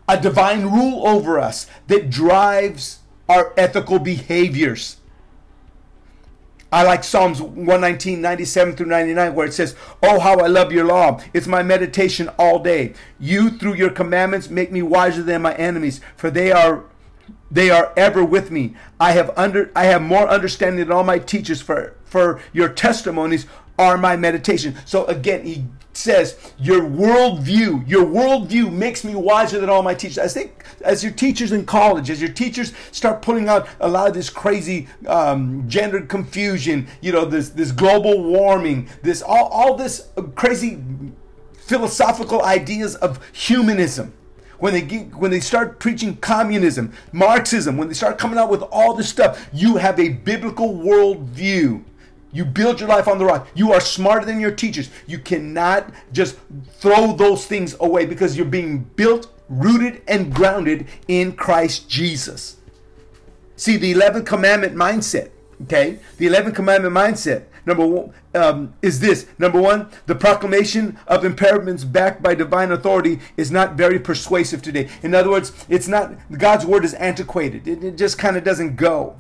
a 0.08 0.20
divine 0.20 0.66
rule 0.66 1.08
over 1.08 1.40
us 1.40 1.68
that 1.88 2.10
drives 2.10 3.00
our 3.30 3.54
ethical 3.56 4.00
behaviors. 4.00 4.98
I 6.72 6.84
like 6.84 7.04
Psalms 7.04 7.42
119, 7.42 8.22
97 8.22 8.76
through 8.76 8.86
99, 8.88 9.34
where 9.34 9.48
it 9.48 9.54
says, 9.54 9.76
Oh, 10.04 10.20
how 10.20 10.38
I 10.38 10.48
love 10.48 10.72
your 10.72 10.86
law. 10.86 11.20
It's 11.34 11.48
my 11.48 11.64
meditation 11.64 12.30
all 12.38 12.60
day. 12.60 12.94
You, 13.20 13.50
through 13.50 13.76
your 13.76 13.90
commandments, 13.90 14.50
make 14.50 14.72
me 14.72 14.82
wiser 14.82 15.24
than 15.24 15.42
my 15.42 15.56
enemies, 15.56 16.02
for 16.16 16.30
they 16.30 16.52
are 16.52 16.84
they 17.52 17.72
are 17.72 17.94
ever 17.98 18.24
with 18.24 18.52
me. 18.52 18.76
I 19.00 19.14
have 19.14 19.32
under 19.36 19.72
I 19.76 19.86
have 19.86 20.02
more 20.02 20.28
understanding 20.28 20.86
than 20.86 20.92
all 20.92 21.04
my 21.04 21.20
teachers, 21.20 21.62
for 21.62 21.96
for 22.06 22.40
your 22.54 22.70
testimonies 22.70 23.48
are 23.78 23.98
my 23.98 24.16
meditation. 24.16 24.76
So 24.86 25.06
again, 25.06 25.46
he 25.46 25.66
says, 26.00 26.38
Your 26.58 26.82
worldview, 26.82 27.88
your 27.88 28.06
worldview 28.06 28.72
makes 28.72 29.04
me 29.04 29.16
wiser 29.16 29.60
than 29.60 29.70
all 29.70 29.84
my 29.84 29.94
teachers. 29.94 30.18
I 30.18 30.28
think 30.28 30.64
as 30.82 31.04
your 31.04 31.14
teachers 31.14 31.52
in 31.52 31.66
college, 31.66 32.10
as 32.10 32.22
your 32.22 32.32
teachers 32.32 32.74
start 32.92 33.22
pulling 33.22 33.50
out 33.50 33.68
a 33.80 33.88
lot 33.88 34.08
of 34.08 34.14
this 34.14 34.30
crazy 34.30 34.88
um, 35.08 35.68
gender 35.68 36.02
confusion, 36.02 36.88
you 37.02 37.12
know, 37.12 37.26
this, 37.26 37.50
this 37.50 37.72
global 37.72 38.24
warming, 38.24 38.90
this 39.04 39.22
all, 39.22 39.48
all 39.48 39.76
this 39.76 40.08
crazy 40.36 40.82
philosophical 41.54 42.44
ideas 42.44 42.96
of 42.96 43.20
humanism 43.32 44.14
when 44.60 44.74
they 44.74 44.82
get, 44.82 45.16
when 45.16 45.32
they 45.32 45.40
start 45.40 45.80
preaching 45.80 46.18
communism, 46.18 46.92
Marxism, 47.14 47.78
when 47.78 47.88
they 47.88 47.94
start 47.94 48.18
coming 48.18 48.38
out 48.38 48.50
with 48.50 48.62
all 48.64 48.94
this 48.94 49.10
stuff, 49.10 49.48
you 49.54 49.78
have 49.78 50.00
a 50.00 50.10
biblical 50.10 50.74
worldview 50.74 51.84
you 52.32 52.46
build 52.46 52.80
your 52.80 52.90
life 52.90 53.08
on 53.08 53.18
the 53.18 53.26
rock. 53.26 53.48
You 53.56 53.74
are 53.74 53.82
smarter 53.82 54.26
than 54.26 54.40
your 54.40 54.52
teachers. 54.52 54.90
You 55.08 55.20
cannot 55.20 55.92
just 56.12 56.38
throw 56.74 57.14
those 57.14 57.46
things 57.46 57.76
away 57.80 58.06
because 58.06 58.38
you're 58.38 58.46
being 58.46 58.80
built, 58.96 59.28
rooted, 59.50 60.02
and 60.08 60.34
grounded 60.34 60.88
in 61.08 61.34
Christ 61.34 61.90
Jesus. 61.90 62.58
See, 63.56 63.78
the 63.78 63.94
11th 63.94 64.26
commandment 64.26 64.76
mindset, 64.76 65.32
okay? 65.64 66.00
The 66.18 66.28
11th 66.28 66.56
commandment 66.56 66.96
mindset, 66.96 67.46
number 67.66 67.86
one, 67.86 68.14
um, 68.36 68.74
is 68.82 69.00
this. 69.00 69.26
Number 69.40 69.60
one, 69.60 69.90
the 70.06 70.16
proclamation 70.16 70.98
of 71.08 71.26
imperatives 71.26 71.84
backed 71.84 72.22
by 72.22 72.36
divine 72.36 72.72
authority 72.72 73.20
is 73.38 73.52
not 73.52 73.74
very 73.74 74.00
persuasive 74.00 74.62
today. 74.62 74.88
In 75.02 75.16
other 75.16 75.32
words, 75.32 75.52
it's 75.68 75.88
not, 75.88 76.14
God's 76.38 76.66
word 76.66 76.86
is 76.86 76.94
antiquated. 76.94 77.68
It, 77.68 77.84
it 77.84 77.98
just 77.98 78.18
kind 78.18 78.38
of 78.38 78.44
doesn't 78.44 78.76
go. 78.76 79.18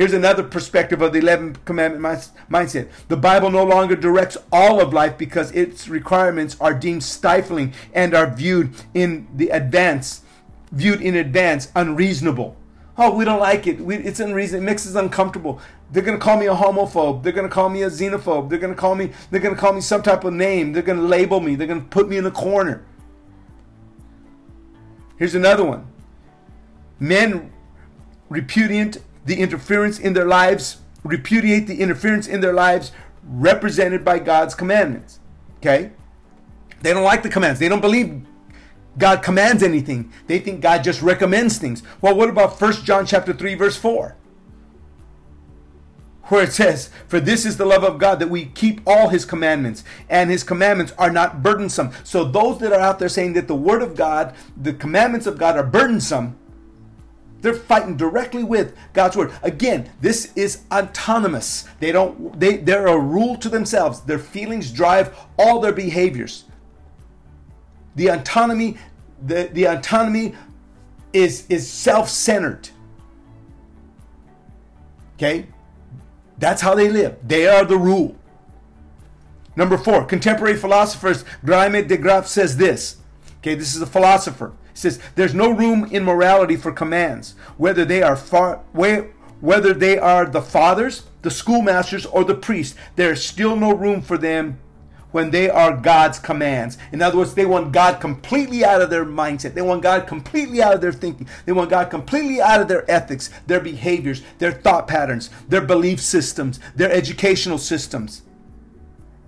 Here's 0.00 0.14
another 0.14 0.42
perspective 0.42 1.02
of 1.02 1.12
the 1.12 1.20
11th 1.20 1.62
commandment 1.66 2.02
mindset. 2.50 2.88
The 3.08 3.18
Bible 3.18 3.50
no 3.50 3.64
longer 3.64 3.94
directs 3.94 4.38
all 4.50 4.80
of 4.80 4.94
life 4.94 5.18
because 5.18 5.52
its 5.52 5.88
requirements 5.88 6.56
are 6.58 6.72
deemed 6.72 7.04
stifling 7.04 7.74
and 7.92 8.14
are 8.14 8.26
viewed 8.26 8.72
in 8.94 9.28
the 9.36 9.50
advance, 9.50 10.22
viewed 10.72 11.02
in 11.02 11.16
advance 11.16 11.70
unreasonable. 11.76 12.56
Oh, 12.96 13.14
we 13.14 13.26
don't 13.26 13.40
like 13.40 13.66
it. 13.66 13.78
We, 13.78 13.96
it's 13.96 14.20
unreasonable. 14.20 14.62
It 14.62 14.70
makes 14.70 14.86
us 14.86 14.94
uncomfortable. 14.94 15.60
They're 15.92 16.02
gonna 16.02 16.16
call 16.16 16.38
me 16.38 16.46
a 16.46 16.54
homophobe. 16.54 17.22
They're 17.22 17.34
gonna 17.34 17.50
call 17.50 17.68
me 17.68 17.82
a 17.82 17.90
xenophobe. 17.90 18.48
They're 18.48 18.58
gonna 18.58 18.74
call 18.74 18.94
me. 18.94 19.12
They're 19.30 19.38
gonna 19.38 19.54
call 19.54 19.74
me 19.74 19.82
some 19.82 20.00
type 20.00 20.24
of 20.24 20.32
name. 20.32 20.72
They're 20.72 20.82
gonna 20.82 21.02
label 21.02 21.40
me. 21.40 21.56
They're 21.56 21.66
gonna 21.66 21.82
put 21.82 22.08
me 22.08 22.16
in 22.16 22.24
a 22.24 22.30
corner. 22.30 22.86
Here's 25.18 25.34
another 25.34 25.64
one. 25.64 25.86
Men 26.98 27.52
repudiate 28.30 28.96
the 29.24 29.40
interference 29.40 29.98
in 29.98 30.12
their 30.12 30.26
lives, 30.26 30.78
repudiate 31.04 31.66
the 31.66 31.80
interference 31.80 32.26
in 32.26 32.40
their 32.40 32.52
lives 32.52 32.92
represented 33.24 34.04
by 34.04 34.18
God's 34.18 34.54
commandments. 34.54 35.20
Okay? 35.58 35.92
They 36.82 36.92
don't 36.92 37.04
like 37.04 37.22
the 37.22 37.28
commands. 37.28 37.60
They 37.60 37.68
don't 37.68 37.80
believe 37.80 38.26
God 38.98 39.22
commands 39.22 39.62
anything. 39.62 40.12
They 40.26 40.38
think 40.38 40.60
God 40.60 40.82
just 40.82 41.02
recommends 41.02 41.58
things. 41.58 41.82
Well, 42.00 42.16
what 42.16 42.28
about 42.28 42.60
1 42.60 42.84
John 42.84 43.06
chapter 43.06 43.32
3 43.32 43.54
verse 43.54 43.76
4? 43.76 44.16
Where 46.24 46.44
it 46.44 46.52
says, 46.52 46.90
"For 47.08 47.18
this 47.18 47.44
is 47.44 47.56
the 47.56 47.64
love 47.64 47.82
of 47.82 47.98
God 47.98 48.20
that 48.20 48.30
we 48.30 48.46
keep 48.46 48.80
all 48.86 49.08
his 49.08 49.24
commandments, 49.24 49.82
and 50.08 50.30
his 50.30 50.44
commandments 50.44 50.92
are 50.96 51.10
not 51.10 51.42
burdensome." 51.42 51.90
So 52.04 52.24
those 52.24 52.58
that 52.60 52.72
are 52.72 52.80
out 52.80 53.00
there 53.00 53.08
saying 53.08 53.32
that 53.32 53.48
the 53.48 53.54
word 53.56 53.82
of 53.82 53.96
God, 53.96 54.32
the 54.56 54.72
commandments 54.72 55.26
of 55.26 55.38
God 55.38 55.56
are 55.56 55.64
burdensome, 55.64 56.36
they're 57.42 57.54
fighting 57.54 57.96
directly 57.96 58.44
with 58.44 58.76
God's 58.92 59.16
word. 59.16 59.32
Again, 59.42 59.90
this 60.00 60.32
is 60.36 60.62
autonomous. 60.72 61.66
They 61.78 61.92
don't 61.92 62.38
they 62.38 62.58
they're 62.58 62.86
a 62.86 62.98
rule 62.98 63.36
to 63.36 63.48
themselves. 63.48 64.00
Their 64.00 64.18
feelings 64.18 64.70
drive 64.70 65.16
all 65.38 65.60
their 65.60 65.72
behaviors. 65.72 66.44
The 67.96 68.08
autonomy 68.08 68.76
the, 69.22 69.50
the 69.52 69.64
autonomy 69.64 70.34
is 71.12 71.46
is 71.48 71.70
self-centered. 71.70 72.70
Okay? 75.16 75.46
That's 76.38 76.62
how 76.62 76.74
they 76.74 76.88
live. 76.88 77.16
They 77.26 77.46
are 77.46 77.64
the 77.64 77.76
rule. 77.76 78.16
Number 79.56 79.76
4, 79.76 80.06
contemporary 80.06 80.56
philosophers 80.56 81.24
Graeme 81.44 81.86
de 81.86 81.98
Graaff 81.98 82.26
says 82.26 82.56
this. 82.56 82.96
Okay, 83.40 83.54
this 83.54 83.74
is 83.74 83.82
a 83.82 83.86
philosopher 83.86 84.52
says 84.80 84.98
there's 85.14 85.34
no 85.34 85.50
room 85.50 85.84
in 85.86 86.04
morality 86.04 86.56
for 86.56 86.72
commands, 86.72 87.34
whether 87.56 87.84
they 87.84 88.02
are 88.02 88.16
far, 88.16 88.56
whether 89.40 89.72
they 89.72 89.98
are 89.98 90.26
the 90.26 90.42
fathers, 90.42 91.04
the 91.22 91.30
schoolmasters, 91.30 92.06
or 92.06 92.24
the 92.24 92.34
priests. 92.34 92.76
There 92.96 93.12
is 93.12 93.24
still 93.24 93.56
no 93.56 93.72
room 93.72 94.02
for 94.02 94.18
them 94.18 94.58
when 95.12 95.30
they 95.30 95.50
are 95.50 95.76
God's 95.76 96.20
commands. 96.20 96.78
In 96.92 97.02
other 97.02 97.18
words, 97.18 97.34
they 97.34 97.44
want 97.44 97.72
God 97.72 98.00
completely 98.00 98.64
out 98.64 98.80
of 98.80 98.90
their 98.90 99.04
mindset. 99.04 99.54
They 99.54 99.62
want 99.62 99.82
God 99.82 100.06
completely 100.06 100.62
out 100.62 100.74
of 100.74 100.80
their 100.80 100.92
thinking. 100.92 101.26
They 101.46 101.52
want 101.52 101.70
God 101.70 101.90
completely 101.90 102.40
out 102.40 102.60
of 102.60 102.68
their 102.68 102.88
ethics, 102.88 103.28
their 103.46 103.60
behaviors, 103.60 104.22
their 104.38 104.52
thought 104.52 104.86
patterns, 104.86 105.28
their 105.48 105.62
belief 105.62 106.00
systems, 106.00 106.60
their 106.76 106.92
educational 106.92 107.58
systems. 107.58 108.22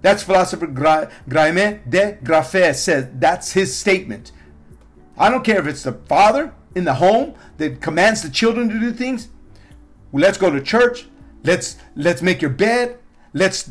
That's 0.03 0.23
philosopher 0.23 0.67
Graeme 0.67 1.81
de 1.89 2.19
Graaff 2.23 2.75
says. 2.75 3.09
That's 3.15 3.53
his 3.53 3.77
statement. 3.77 4.31
I 5.23 5.31
don't 5.31 5.45
care 5.45 5.61
if 5.61 5.69
it's 5.69 5.85
the 5.85 5.93
father 5.93 6.53
in 6.75 6.83
the 6.83 6.95
home 6.95 7.35
that 7.59 7.81
commands 7.81 8.23
the 8.23 8.29
children 8.29 8.69
to 8.71 8.81
do 8.81 8.93
things. 8.93 9.29
Let's 10.13 10.37
go 10.37 10.51
to 10.51 10.61
church. 10.61 11.07
Let's 11.45 11.77
let's 11.95 12.23
make 12.23 12.43
your 12.43 12.51
bed. 12.51 12.99
Let's 13.33 13.71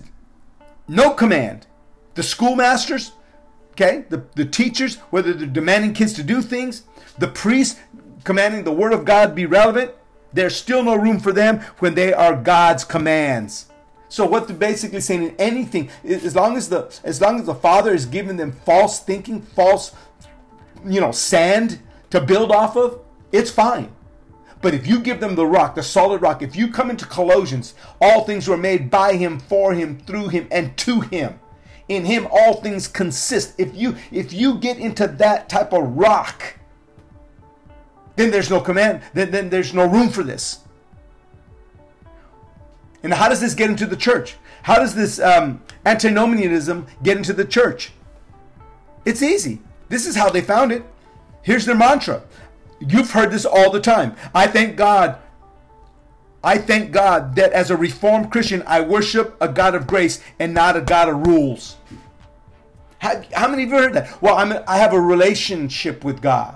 no 0.87 1.11
command. 1.11 1.67
The 2.13 2.23
schoolmasters, 2.23 3.11
okay, 3.71 4.05
the, 4.07 4.23
the 4.35 4.45
teachers, 4.45 4.95
whether 5.11 5.33
they're 5.33 5.45
demanding 5.45 5.93
kids 5.93 6.13
to 6.13 6.23
do 6.23 6.41
things, 6.41 6.83
the 7.19 7.27
priests 7.27 7.77
commanding 8.23 8.63
the 8.63 8.71
word 8.71 8.93
of 8.93 9.03
God 9.03 9.35
be 9.35 9.45
relevant, 9.45 9.91
there's 10.31 10.55
still 10.55 10.83
no 10.83 10.95
room 10.95 11.19
for 11.19 11.33
them 11.33 11.59
when 11.79 11.95
they 11.95 12.13
are 12.13 12.33
God's 12.33 12.85
commands. 12.85 13.65
So 14.07 14.25
what 14.25 14.47
they're 14.47 14.55
basically 14.55 15.01
saying 15.01 15.23
in 15.23 15.35
anything, 15.37 15.89
as 16.05 16.33
long 16.33 16.55
as 16.55 16.69
the 16.69 16.97
as 17.03 17.19
long 17.19 17.41
as 17.41 17.45
the 17.45 17.55
father 17.55 17.93
is 17.93 18.05
giving 18.05 18.37
them 18.37 18.53
false 18.53 19.01
thinking, 19.01 19.41
false 19.41 19.93
you 20.85 21.01
know, 21.01 21.11
sand 21.11 21.79
to 22.09 22.21
build 22.21 22.51
off 22.51 22.75
of, 22.75 22.99
it's 23.31 23.51
fine. 23.51 23.91
But 24.61 24.73
if 24.73 24.85
you 24.85 24.99
give 24.99 25.19
them 25.19 25.35
the 25.35 25.45
rock, 25.45 25.75
the 25.75 25.83
solid 25.83 26.21
rock, 26.21 26.41
if 26.41 26.55
you 26.55 26.67
come 26.67 26.89
into 26.89 27.05
Colossians, 27.05 27.73
all 27.99 28.23
things 28.23 28.47
were 28.47 28.57
made 28.57 28.91
by 28.91 29.13
him, 29.13 29.39
for 29.39 29.73
him, 29.73 29.99
through 29.99 30.27
him, 30.29 30.47
and 30.51 30.77
to 30.77 31.01
him. 31.01 31.39
In 31.87 32.05
him 32.05 32.27
all 32.31 32.61
things 32.61 32.87
consist. 32.87 33.55
If 33.57 33.75
you 33.75 33.95
if 34.11 34.31
you 34.31 34.57
get 34.59 34.77
into 34.77 35.07
that 35.07 35.49
type 35.49 35.73
of 35.73 35.97
rock, 35.97 36.55
then 38.15 38.31
there's 38.31 38.49
no 38.49 38.61
command, 38.61 39.01
then, 39.13 39.31
then 39.31 39.49
there's 39.49 39.73
no 39.73 39.87
room 39.87 40.09
for 40.09 40.23
this. 40.23 40.59
And 43.03 43.13
how 43.13 43.29
does 43.29 43.41
this 43.41 43.55
get 43.55 43.69
into 43.69 43.87
the 43.87 43.97
church? 43.97 44.35
How 44.63 44.75
does 44.75 44.93
this 44.93 45.19
um, 45.19 45.63
antinomianism 45.85 46.85
get 47.01 47.17
into 47.17 47.33
the 47.33 47.45
church? 47.45 47.91
It's 49.05 49.23
easy. 49.23 49.59
This 49.91 50.07
is 50.07 50.15
how 50.15 50.29
they 50.29 50.39
found 50.39 50.71
it. 50.71 50.85
Here's 51.41 51.65
their 51.65 51.75
mantra. 51.75 52.23
You've 52.79 53.11
heard 53.11 53.29
this 53.29 53.45
all 53.45 53.69
the 53.69 53.81
time. 53.81 54.15
I 54.33 54.47
thank 54.47 54.77
God. 54.77 55.17
I 56.41 56.57
thank 56.57 56.93
God 56.93 57.35
that 57.35 57.51
as 57.51 57.71
a 57.71 57.75
reformed 57.75 58.31
Christian, 58.31 58.63
I 58.65 58.79
worship 58.79 59.35
a 59.41 59.49
God 59.49 59.75
of 59.75 59.85
grace 59.85 60.23
and 60.39 60.53
not 60.53 60.77
a 60.77 60.81
God 60.81 61.09
of 61.09 61.27
rules. 61.27 61.75
How, 62.99 63.21
how 63.33 63.49
many 63.49 63.63
of 63.63 63.69
you 63.69 63.75
heard 63.75 63.93
that? 63.93 64.21
Well, 64.21 64.37
I'm, 64.37 64.63
I 64.65 64.77
have 64.77 64.93
a 64.93 64.99
relationship 64.99 66.05
with 66.05 66.21
God. 66.21 66.55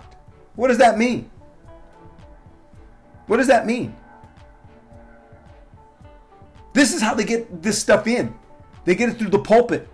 What 0.55 0.69
does 0.69 0.77
that 0.77 0.97
mean? 0.97 1.29
What 3.27 3.37
does 3.37 3.47
that 3.47 3.65
mean? 3.65 3.93
This 6.71 6.93
is 6.93 7.01
how 7.01 7.13
they 7.13 7.25
get 7.25 7.61
this 7.61 7.79
stuff 7.81 8.07
in. 8.07 8.33
They 8.85 8.95
get 8.95 9.09
it 9.09 9.17
through 9.17 9.31
the 9.31 9.39
pulpit, 9.39 9.89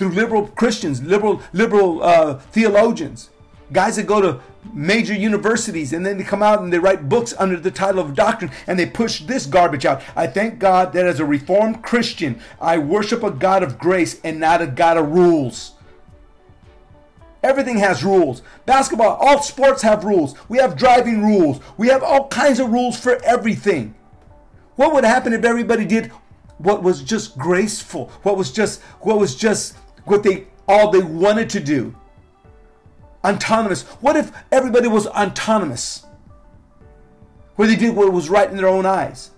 through 0.00 0.08
liberal 0.08 0.46
Christians, 0.46 1.02
liberal 1.02 1.42
liberal 1.52 2.02
uh, 2.02 2.38
theologians, 2.52 3.28
guys 3.70 3.96
that 3.96 4.06
go 4.06 4.22
to 4.22 4.40
major 4.72 5.12
universities 5.12 5.92
and 5.92 6.06
then 6.06 6.16
they 6.16 6.24
come 6.24 6.42
out 6.42 6.62
and 6.62 6.72
they 6.72 6.78
write 6.78 7.06
books 7.06 7.34
under 7.38 7.60
the 7.60 7.70
title 7.70 8.00
of 8.00 8.14
doctrine 8.14 8.50
and 8.66 8.78
they 8.78 8.86
push 8.86 9.20
this 9.24 9.44
garbage 9.44 9.84
out. 9.84 10.00
I 10.16 10.26
thank 10.26 10.58
God 10.58 10.94
that 10.94 11.04
as 11.04 11.20
a 11.20 11.26
reformed 11.26 11.82
Christian, 11.82 12.40
I 12.62 12.78
worship 12.78 13.22
a 13.22 13.30
God 13.30 13.62
of 13.62 13.78
grace 13.78 14.18
and 14.24 14.40
not 14.40 14.62
a 14.62 14.66
God 14.66 14.96
of 14.96 15.12
rules. 15.12 15.72
Everything 17.42 17.76
has 17.80 18.02
rules. 18.02 18.40
Basketball, 18.64 19.18
all 19.20 19.42
sports 19.42 19.82
have 19.82 20.04
rules. 20.04 20.34
We 20.48 20.56
have 20.58 20.78
driving 20.78 21.22
rules. 21.22 21.60
We 21.76 21.88
have 21.88 22.02
all 22.02 22.26
kinds 22.28 22.58
of 22.58 22.70
rules 22.72 22.98
for 22.98 23.22
everything. 23.22 23.94
What 24.76 24.94
would 24.94 25.04
happen 25.04 25.34
if 25.34 25.44
everybody 25.44 25.84
did 25.84 26.10
what 26.56 26.82
was 26.82 27.02
just 27.02 27.38
graceful? 27.38 28.10
What 28.22 28.36
was 28.36 28.52
just 28.52 28.82
what 29.00 29.18
was 29.18 29.34
just 29.34 29.74
what 30.10 30.22
they 30.22 30.46
all 30.68 30.90
they 30.90 31.02
wanted 31.02 31.50
to 31.50 31.60
do? 31.60 31.94
Autonomous. 33.24 33.82
What 34.00 34.16
if 34.16 34.32
everybody 34.50 34.88
was 34.88 35.06
autonomous? 35.06 36.06
Where 37.56 37.68
they 37.68 37.76
did 37.76 37.94
what 37.94 38.12
was 38.12 38.30
right 38.30 38.50
in 38.50 38.56
their 38.56 38.68
own 38.68 38.86
eyes? 38.86 39.30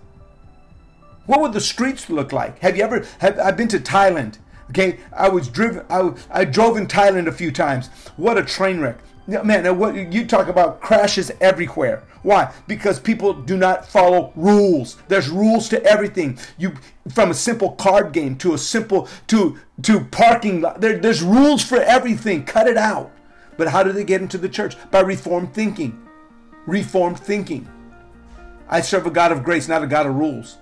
What 1.25 1.41
would 1.41 1.53
the 1.53 1.61
streets 1.61 2.09
look 2.09 2.31
like? 2.31 2.59
Have 2.59 2.75
you 2.75 2.83
ever 2.83 3.05
have 3.19 3.39
I've 3.39 3.57
been 3.57 3.67
to 3.69 3.79
Thailand 3.79 4.37
Okay, 4.69 4.97
I 5.15 5.29
was 5.29 5.49
driven. 5.49 5.85
I, 5.89 6.13
I 6.31 6.45
drove 6.45 6.77
in 6.77 6.87
Thailand 6.87 7.27
a 7.27 7.31
few 7.31 7.51
times. 7.51 7.89
What 8.17 8.37
a 8.37 8.43
train 8.43 8.79
wreck! 8.79 8.97
Man, 9.27 9.77
what 9.77 9.95
you 9.95 10.25
talk 10.25 10.47
about 10.47 10.81
crashes 10.81 11.31
everywhere. 11.39 12.03
Why? 12.23 12.53
Because 12.67 12.99
people 12.99 13.33
do 13.33 13.57
not 13.57 13.85
follow 13.85 14.31
rules. 14.35 14.97
There's 15.09 15.29
rules 15.29 15.69
to 15.69 15.83
everything. 15.83 16.39
You 16.57 16.73
from 17.09 17.31
a 17.31 17.33
simple 17.33 17.73
card 17.73 18.13
game 18.13 18.37
to 18.37 18.53
a 18.53 18.57
simple 18.57 19.07
to 19.27 19.59
to 19.83 20.05
parking 20.05 20.61
lot. 20.61 20.81
There, 20.81 20.97
there's 20.97 21.21
rules 21.21 21.63
for 21.63 21.77
everything. 21.77 22.45
Cut 22.45 22.67
it 22.67 22.77
out. 22.77 23.11
But 23.57 23.67
how 23.67 23.83
do 23.83 23.91
they 23.91 24.03
get 24.03 24.21
into 24.21 24.37
the 24.37 24.49
church? 24.49 24.75
By 24.89 25.01
reformed 25.01 25.53
thinking. 25.53 26.01
Reformed 26.65 27.19
thinking. 27.19 27.69
I 28.69 28.81
serve 28.81 29.05
a 29.05 29.11
God 29.11 29.31
of 29.31 29.43
grace, 29.43 29.67
not 29.67 29.83
a 29.83 29.87
God 29.87 30.07
of 30.07 30.15
rules. 30.15 30.57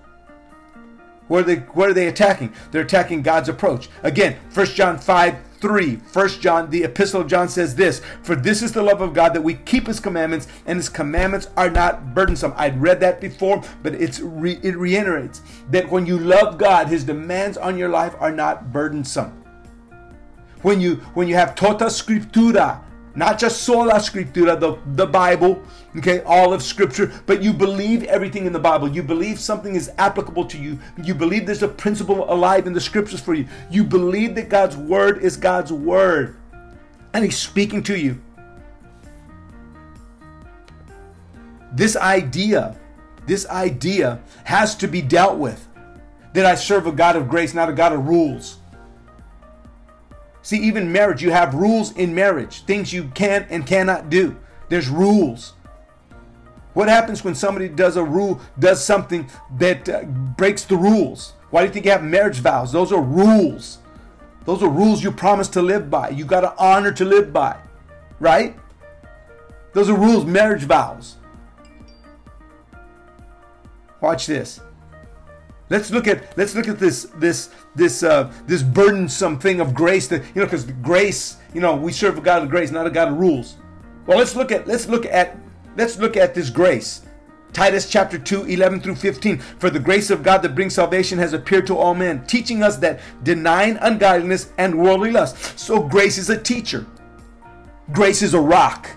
Where 1.28 1.41
are 1.41 1.45
they, 1.45 1.56
what 1.56 1.89
are 1.89 1.93
they 1.93 2.08
attacking? 2.08 2.54
They're 2.71 2.82
attacking 2.82 3.21
God's 3.21 3.47
approach. 3.47 3.89
Again, 4.04 4.36
1 4.54 4.65
John 4.67 4.97
5 4.97 5.36
3. 5.62 5.95
1 5.95 6.28
John, 6.41 6.69
the 6.69 6.84
epistle 6.84 7.21
of 7.21 7.28
John 7.28 7.47
says 7.47 7.76
this 7.76 8.02
For 8.24 8.36
this 8.36 8.62
is 8.62 8.71
the 8.71 8.82
love 8.82 9.02
of 9.02 9.13
God 9.13 9.34
that 9.34 9.41
we 9.41 9.54
keep 9.54 9.88
his 9.88 10.00
commandments, 10.00 10.47
and 10.65 10.78
his 10.78 10.89
commandments 10.89 11.47
are 11.56 11.69
not 11.69 12.13
burdensome. 12.13 12.54
I'd 12.58 12.82
read 12.82 13.00
that 13.02 13.21
before, 13.21 13.63
but 13.84 13.93
it's 13.95 14.19
re, 14.19 14.60
it 14.63 14.76
reiterates 14.76 15.41
that 15.69 15.89
when 15.89 16.06
you 16.06 16.17
love 16.17 16.58
God, 16.58 16.88
his 16.88 17.04
demands 17.04 17.58
on 17.58 17.78
your 17.78 17.89
life 17.89 18.15
are 18.19 18.32
not 18.32 18.74
burdensome. 18.74 19.38
When 20.62 20.82
you 20.82 20.95
when 21.13 21.28
you 21.28 21.36
have 21.36 21.56
tota 21.56 21.86
scriptura, 21.86 22.82
not 23.15 23.38
just 23.38 23.63
sola 23.63 23.95
scriptura, 23.95 24.60
the, 24.60 24.78
the 24.95 25.06
Bible, 25.06 25.62
okay, 25.97 26.21
all 26.21 26.54
of 26.54 26.63
scripture, 26.63 27.12
but 27.26 27.43
you 27.43 27.52
believe 27.52 28.04
everything 28.04 28.45
in 28.45 28.54
the 28.54 28.60
Bible. 28.60 28.88
You 28.88 29.04
believe 29.04 29.39
something 29.39 29.76
is 29.76 29.91
applicable 29.97 30.45
to 30.45 30.58
you. 30.58 30.80
You 31.04 31.13
believe 31.13 31.45
there's 31.45 31.63
a 31.63 31.67
principle 31.67 32.32
alive 32.32 32.67
in 32.67 32.74
the 32.74 32.82
scriptures 32.82 33.19
for 33.19 33.34
you. 33.34 33.47
You 33.69 33.84
believe 33.84 34.36
that 34.36 34.50
God's 34.50 34.78
word 34.78 35.21
is 35.21 35.36
God's 35.36 35.74
word 35.74 36.38
and 37.13 37.26
He's 37.26 37.38
speaking 37.38 37.84
to 37.84 37.97
you. 37.97 38.21
This 41.74 41.95
idea, 41.95 42.78
this 43.26 43.47
idea 43.47 44.21
has 44.45 44.76
to 44.76 44.88
be 44.88 45.02
dealt 45.02 45.38
with 45.38 45.67
that 46.34 46.45
I 46.45 46.56
serve 46.56 46.88
a 46.88 46.91
God 46.91 47.15
of 47.15 47.28
grace, 47.28 47.54
not 47.54 47.69
a 47.69 47.74
God 47.74 47.91
of 47.93 48.08
rules. 48.08 48.58
See, 50.41 50.58
even 50.58 50.91
marriage, 50.91 51.21
you 51.21 51.32
have 51.32 51.54
rules 51.54 51.95
in 51.95 52.15
marriage, 52.15 52.63
things 52.63 52.91
you 52.91 53.12
can 53.13 53.45
and 53.49 53.65
cannot 53.65 54.10
do. 54.10 54.36
There's 54.69 54.89
rules. 54.89 55.54
What 56.73 56.88
happens 56.88 57.23
when 57.23 57.36
somebody 57.36 57.67
does 57.67 57.97
a 57.97 58.04
rule, 58.04 58.39
does 58.58 58.84
something 58.84 59.30
that 59.58 59.89
uh, 59.89 60.04
breaks 60.04 60.63
the 60.63 60.77
rules? 60.77 61.34
Why 61.49 61.62
do 61.62 61.67
you 61.67 61.73
think 61.73 61.86
you 61.86 61.91
have 61.91 62.04
marriage 62.04 62.39
vows? 62.39 62.71
Those 62.71 62.91
are 62.91 63.01
rules. 63.01 63.80
Those 64.45 64.63
are 64.63 64.69
rules 64.69 65.04
you 65.04 65.12
promise 65.12 65.47
to 65.49 65.62
live 65.62 65.89
by. 65.89 66.10
You 66.10 66.25
got 66.25 66.41
to 66.41 66.58
honor 66.58 66.91
to 66.93 67.06
live 67.06 67.32
by, 67.32 67.58
right? 68.19 68.58
Those 69.73 69.89
are 69.89 69.97
rules, 69.97 70.25
marriage 70.25 70.63
vows. 70.63 71.17
Watch 73.99 74.25
this. 74.25 74.62
Let's 75.71 75.89
look 75.89 76.05
at 76.05 76.38
let's 76.38 76.53
look 76.53 76.67
at 76.67 76.79
this 76.79 77.03
this 77.15 77.49
this 77.75 78.03
uh, 78.03 78.29
this 78.45 78.62
burdensome 78.62 79.39
thing 79.39 79.62
of 79.62 79.73
grace 79.73 80.05
that 80.10 80.21
you 80.36 80.41
know 80.41 80.45
because 80.45 80.65
grace 80.65 81.38
you 81.53 81.62
know 81.62 81.77
we 81.77 81.93
serve 81.93 82.17
a 82.17 82.21
God 82.21 82.43
of 82.43 82.49
grace, 82.49 82.71
not 82.71 82.86
a 82.86 82.89
God 82.89 83.07
of 83.07 83.17
rules. 83.17 83.55
Well, 84.05 84.17
let's 84.17 84.36
look 84.36 84.51
at 84.51 84.67
let's 84.67 84.88
look 84.88 85.05
at 85.05 85.38
let's 85.77 85.97
look 85.97 86.17
at 86.17 86.36
this 86.36 86.49
grace. 86.49 87.03
Titus 87.53 87.89
chapter 87.89 88.17
2, 88.17 88.45
11 88.45 88.79
through 88.81 88.95
15. 88.95 89.39
For 89.39 89.69
the 89.69 89.79
grace 89.79 90.10
of 90.10 90.23
God 90.23 90.41
that 90.41 90.55
brings 90.55 90.73
salvation 90.73 91.17
has 91.19 91.34
appeared 91.34 91.67
to 91.67 91.77
all 91.77 91.93
men, 91.93 92.25
teaching 92.25 92.63
us 92.63 92.77
that 92.77 92.99
denying 93.23 93.77
ungodliness 93.77 94.51
and 94.57 94.77
worldly 94.77 95.12
lust. 95.12 95.60
So 95.60 95.81
grace 95.81 96.17
is 96.17 96.29
a 96.29 96.41
teacher. 96.41 96.86
Grace 97.91 98.21
is 98.21 98.34
a 98.34 98.39
rock. 98.39 98.89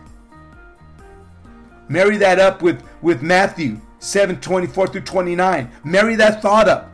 Marry 1.88 2.16
that 2.16 2.38
up 2.38 2.62
with, 2.62 2.80
with 3.02 3.22
Matthew 3.22 3.80
7, 4.04 4.40
24 4.40 4.88
through 4.88 5.00
29. 5.00 5.70
Marry 5.82 6.16
that 6.16 6.42
thought 6.42 6.68
up. 6.68 6.92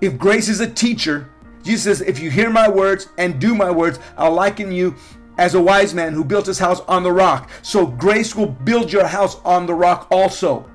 If 0.00 0.16
grace 0.16 0.48
is 0.48 0.60
a 0.60 0.70
teacher, 0.70 1.28
Jesus 1.64 1.98
says, 1.98 2.00
if 2.06 2.20
you 2.20 2.30
hear 2.30 2.50
my 2.50 2.68
words 2.68 3.08
and 3.18 3.40
do 3.40 3.54
my 3.54 3.70
words, 3.70 3.98
I'll 4.16 4.32
liken 4.32 4.70
you 4.70 4.94
as 5.36 5.54
a 5.54 5.60
wise 5.60 5.94
man 5.94 6.12
who 6.12 6.24
built 6.24 6.46
his 6.46 6.58
house 6.58 6.80
on 6.82 7.02
the 7.02 7.12
rock. 7.12 7.50
So 7.62 7.86
grace 7.86 8.34
will 8.34 8.46
build 8.46 8.92
your 8.92 9.06
house 9.06 9.40
on 9.44 9.66
the 9.66 9.74
rock 9.74 10.06
also. 10.10 10.70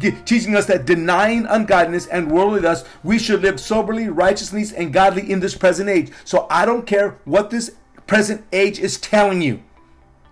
Teaching 0.00 0.56
us 0.56 0.66
that 0.66 0.86
denying 0.86 1.44
ungodliness 1.46 2.06
and 2.06 2.30
worldly 2.30 2.60
lust, 2.60 2.86
we 3.02 3.18
should 3.18 3.42
live 3.42 3.60
soberly, 3.60 4.08
righteously, 4.08 4.64
and 4.76 4.92
godly 4.92 5.30
in 5.30 5.40
this 5.40 5.56
present 5.56 5.90
age. 5.90 6.10
So 6.24 6.46
I 6.48 6.64
don't 6.64 6.86
care 6.86 7.18
what 7.24 7.50
this 7.50 7.72
present 8.06 8.44
age 8.52 8.78
is 8.78 8.98
telling 8.98 9.42
you. 9.42 9.62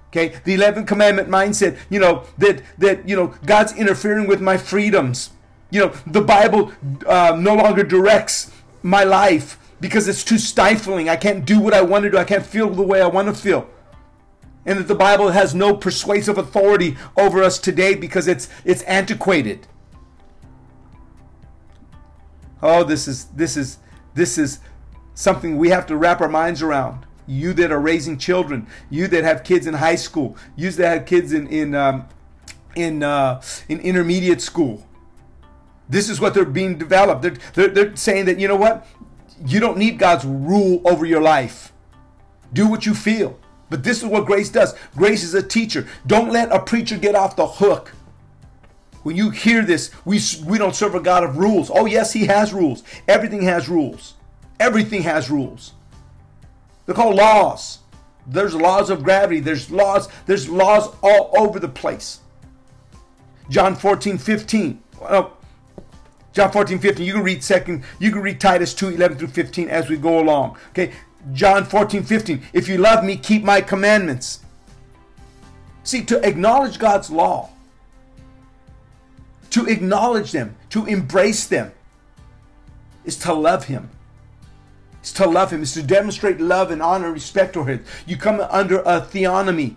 Okay, 0.08 0.40
the 0.44 0.56
11th 0.56 0.86
commandment 0.86 1.28
mindset, 1.28 1.78
you 1.90 2.00
know, 2.00 2.24
that 2.38 2.62
that 2.78 3.06
you 3.08 3.14
know, 3.14 3.34
God's 3.44 3.74
interfering 3.74 4.26
with 4.26 4.40
my 4.40 4.56
freedoms. 4.56 5.30
You 5.70 5.80
know, 5.80 5.92
the 6.06 6.22
Bible 6.22 6.72
uh, 7.06 7.36
no 7.38 7.54
longer 7.54 7.82
directs 7.82 8.50
my 8.82 9.04
life 9.04 9.58
because 9.80 10.08
it's 10.08 10.24
too 10.24 10.38
stifling. 10.38 11.10
I 11.10 11.16
can't 11.16 11.44
do 11.44 11.60
what 11.60 11.74
I 11.74 11.82
want 11.82 12.04
to 12.04 12.10
do. 12.10 12.16
I 12.16 12.24
can't 12.24 12.44
feel 12.44 12.70
the 12.70 12.82
way 12.82 13.02
I 13.02 13.06
want 13.06 13.28
to 13.28 13.34
feel. 13.34 13.68
And 14.64 14.78
that 14.78 14.88
the 14.88 14.94
Bible 14.94 15.30
has 15.30 15.54
no 15.54 15.76
persuasive 15.76 16.38
authority 16.38 16.96
over 17.16 17.42
us 17.42 17.58
today 17.58 17.94
because 17.94 18.26
it's 18.26 18.48
it's 18.64 18.82
antiquated. 18.82 19.66
Oh, 22.62 22.82
this 22.82 23.06
is 23.06 23.26
this 23.26 23.56
is 23.56 23.78
this 24.14 24.38
is 24.38 24.60
something 25.14 25.58
we 25.58 25.68
have 25.68 25.86
to 25.86 25.96
wrap 25.96 26.20
our 26.20 26.28
minds 26.28 26.62
around. 26.62 27.04
You 27.28 27.52
that 27.52 27.70
are 27.70 27.78
raising 27.78 28.18
children, 28.18 28.66
you 28.90 29.06
that 29.06 29.22
have 29.22 29.44
kids 29.44 29.66
in 29.68 29.74
high 29.74 29.96
school, 29.96 30.36
you 30.56 30.70
that 30.72 30.98
have 30.98 31.06
kids 31.06 31.32
in 31.32 31.46
in 31.48 31.74
um, 31.74 32.08
in 32.74 33.02
uh, 33.04 33.42
in 33.68 33.78
intermediate 33.80 34.40
school. 34.40 34.84
This 35.88 36.08
is 36.08 36.20
what 36.20 36.34
they're 36.34 36.44
being 36.44 36.76
developed. 36.78 37.22
They're, 37.22 37.36
they're, 37.54 37.68
they're 37.68 37.96
saying 37.96 38.26
that, 38.26 38.38
you 38.38 38.46
know 38.46 38.56
what? 38.56 38.86
You 39.46 39.60
don't 39.60 39.78
need 39.78 39.98
God's 39.98 40.24
rule 40.24 40.82
over 40.84 41.06
your 41.06 41.22
life. 41.22 41.72
Do 42.52 42.66
what 42.68 42.84
you 42.84 42.94
feel. 42.94 43.38
But 43.70 43.84
this 43.84 43.98
is 43.98 44.04
what 44.04 44.26
grace 44.26 44.50
does. 44.50 44.74
Grace 44.96 45.22
is 45.22 45.34
a 45.34 45.42
teacher. 45.42 45.86
Don't 46.06 46.30
let 46.30 46.52
a 46.52 46.60
preacher 46.60 46.98
get 46.98 47.14
off 47.14 47.36
the 47.36 47.46
hook. 47.46 47.92
When 49.02 49.16
you 49.16 49.30
hear 49.30 49.62
this, 49.64 49.90
we, 50.04 50.20
we 50.44 50.58
don't 50.58 50.74
serve 50.74 50.94
a 50.94 51.00
God 51.00 51.24
of 51.24 51.38
rules. 51.38 51.70
Oh, 51.72 51.86
yes, 51.86 52.12
He 52.12 52.26
has 52.26 52.52
rules. 52.52 52.82
Everything 53.06 53.42
has 53.42 53.68
rules. 53.68 54.14
Everything 54.60 55.02
has 55.02 55.30
rules. 55.30 55.72
They're 56.88 56.94
called 56.94 57.16
laws. 57.16 57.80
There's 58.26 58.54
laws 58.54 58.88
of 58.88 59.04
gravity. 59.04 59.40
There's 59.40 59.70
laws. 59.70 60.08
There's 60.24 60.48
laws 60.48 60.88
all 61.02 61.30
over 61.36 61.60
the 61.60 61.68
place. 61.68 62.20
John 63.50 63.76
14, 63.76 64.16
15. 64.16 64.82
Well, 64.98 65.36
John 66.32 66.50
14, 66.50 66.78
15. 66.78 67.04
You 67.04 67.12
can 67.12 67.22
read 67.22 67.44
second, 67.44 67.84
you 67.98 68.10
can 68.10 68.22
read 68.22 68.40
Titus 68.40 68.72
2, 68.72 68.88
11 68.88 69.18
through 69.18 69.28
15 69.28 69.68
as 69.68 69.90
we 69.90 69.98
go 69.98 70.18
along. 70.18 70.56
Okay. 70.70 70.92
John 71.34 71.66
14, 71.66 72.04
15. 72.04 72.42
If 72.54 72.68
you 72.68 72.78
love 72.78 73.04
me, 73.04 73.18
keep 73.18 73.44
my 73.44 73.60
commandments. 73.60 74.40
See, 75.84 76.02
to 76.04 76.26
acknowledge 76.26 76.78
God's 76.78 77.10
law, 77.10 77.50
to 79.50 79.66
acknowledge 79.66 80.32
them, 80.32 80.56
to 80.70 80.86
embrace 80.86 81.46
them, 81.46 81.70
is 83.04 83.16
to 83.18 83.34
love 83.34 83.66
Him. 83.66 83.90
It's 85.00 85.12
to 85.14 85.26
love 85.26 85.52
Him. 85.52 85.62
It's 85.62 85.74
to 85.74 85.82
demonstrate 85.82 86.40
love 86.40 86.70
and 86.70 86.82
honor 86.82 87.12
respect 87.12 87.54
for 87.54 87.66
Him. 87.66 87.84
You 88.06 88.16
come 88.16 88.40
under 88.40 88.80
a 88.80 89.00
theonomy. 89.00 89.76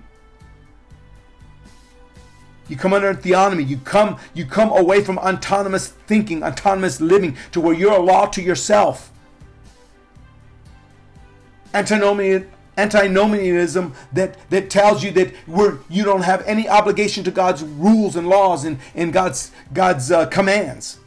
You 2.68 2.78
come 2.78 2.94
under 2.94 3.10
a 3.10 3.16
theonomy. 3.16 3.68
You 3.68 3.78
come 3.78 4.18
you 4.34 4.46
come 4.46 4.70
away 4.70 5.04
from 5.04 5.18
autonomous 5.18 5.90
thinking, 5.90 6.44
autonomous 6.44 7.02
living 7.02 7.38
to 7.52 7.62
where 7.62 7.74
you're 7.74 7.94
a 7.94 8.00
law 8.00 8.28
to 8.28 8.42
yourself. 8.42 9.12
Antinomian 11.74 12.50
antinomianism 12.78 13.94
that, 14.14 14.38
that 14.50 14.70
tells 14.70 15.04
you 15.04 15.12
that 15.12 15.34
we're, 15.48 15.80
you 15.90 16.04
don't 16.04 16.24
have 16.24 16.42
any 16.48 16.68
obligation 16.68 17.24
to 17.26 17.32
God's 17.32 17.64
rules 17.64 18.16
and 18.16 18.28
laws 18.28 18.64
and, 18.64 18.80
and 18.96 19.12
God's, 19.12 19.52
God's 19.74 20.12
uh, 20.12 20.26
commands. 20.28 21.01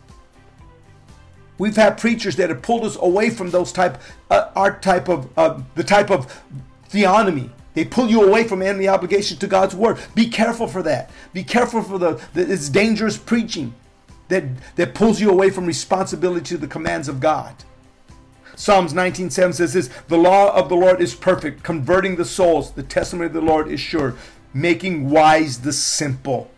We've 1.59 1.77
had 1.77 1.99
preachers 1.99 2.37
that 2.37 2.51
have 2.51 2.63
pulled 2.63 2.85
us 2.85 2.97
away 2.97 3.31
from 3.31 3.51
those 3.51 3.73
type, 3.73 4.01
uh, 4.31 4.51
our 4.57 4.79
type 4.79 5.09
of, 5.09 5.29
uh, 5.39 5.61
the 5.75 5.85
type 5.85 6.11
of 6.11 6.43
theonomy 6.91 7.51
they 7.75 7.85
pull 7.85 8.09
you 8.09 8.23
away 8.23 8.45
from 8.45 8.63
any 8.63 8.89
obligation 8.89 9.37
to 9.39 9.47
God's 9.47 9.75
word. 9.75 9.99
Be 10.15 10.29
careful 10.29 10.69
for 10.69 10.83
that. 10.85 11.11
Be 11.33 11.43
careful 11.43 11.83
for 11.83 11.99
the, 11.99 12.21
the 12.33 12.53
it's 12.53 12.69
dangerous 12.69 13.19
preaching 13.19 13.75
that, 14.29 14.45
that 14.77 14.95
pulls 14.95 15.21
you 15.21 15.31
away 15.31 15.51
from 15.51 15.67
responsibility 15.67 16.47
to 16.47 16.57
the 16.57 16.69
commands 16.69 17.09
of 17.09 17.21
God. 17.21 17.55
Psalms 18.57 18.95
19:7 18.95 19.53
says 19.53 19.73
this, 19.73 19.91
"The 20.07 20.17
law 20.17 20.55
of 20.55 20.69
the 20.69 20.77
Lord 20.77 21.03
is 21.03 21.13
perfect, 21.13 21.65
converting 21.65 22.15
the 22.15 22.25
souls. 22.25 22.71
The 22.71 22.85
testimony 22.85 23.27
of 23.27 23.33
the 23.33 23.41
Lord 23.41 23.69
is 23.69 23.81
sure, 23.81 24.15
making 24.55 25.11
wise 25.11 25.59
the 25.59 25.73
simple." 25.73 26.49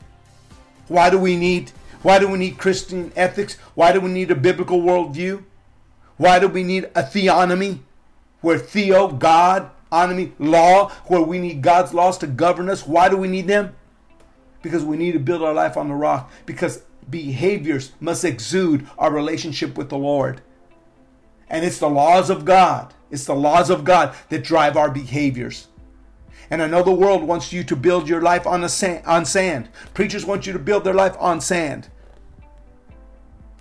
Why 0.89 1.09
do 1.09 1.17
we 1.17 1.37
need 1.37 1.73
why 2.03 2.19
do 2.19 2.29
we 2.29 2.39
need 2.39 2.59
Christian 2.59 3.13
ethics? 3.17 3.55
Why 3.75 3.93
do 3.93 4.01
we 4.01 4.11
need 4.11 4.31
a 4.31 4.37
biblical 4.37 4.81
worldview? 4.81 5.45
Why 6.17 6.39
do 6.39 6.49
we 6.49 6.63
need 6.63 6.85
a 6.95 7.03
theonomy? 7.03 7.81
Where 8.41 8.59
theo, 8.59 9.09
God, 9.09 9.71
enemy 9.93 10.33
law 10.39 10.91
where 11.07 11.21
we 11.21 11.39
need 11.39 11.63
God's 11.63 11.95
laws 11.95 12.19
to 12.19 12.27
govern 12.27 12.69
us. 12.69 12.87
Why 12.87 13.09
do 13.09 13.17
we 13.17 13.29
need 13.29 13.47
them? 13.47 13.75
Because 14.63 14.85
we 14.85 14.97
need 14.97 15.13
to 15.13 15.21
build 15.21 15.43
our 15.43 15.55
life 15.55 15.77
on 15.77 15.89
the 15.89 15.95
rock. 15.95 16.31
Because 16.45 16.83
behaviors 17.09 17.93
must 18.01 18.25
exude 18.25 18.87
our 18.99 19.13
relationship 19.13 19.77
with 19.77 19.89
the 19.89 19.99
Lord. 19.99 20.41
And 21.49 21.65
it's 21.65 21.79
the 21.79 21.89
laws 21.89 22.31
of 22.31 22.45
God. 22.45 22.93
It's 23.11 23.27
the 23.27 23.35
laws 23.35 23.71
of 23.71 23.85
God 23.85 24.15
that 24.31 24.43
drive 24.43 24.77
our 24.77 24.91
behaviors. 24.91 25.69
And 26.51 26.63
I 26.63 26.67
know 26.67 26.83
the 26.83 26.93
world 26.93 27.23
wants 27.23 27.53
you 27.53 27.65
to 27.65 27.77
build 27.77 28.09
your 28.09 28.23
life 28.23 28.47
on, 28.47 28.69
sand, 28.69 29.05
on 29.07 29.25
sand. 29.25 29.69
Preachers 29.95 30.25
want 30.25 30.47
you 30.47 30.53
to 30.53 30.59
build 30.59 30.85
their 30.85 30.95
life 30.95 31.17
on 31.19 31.41
sand. 31.41 31.89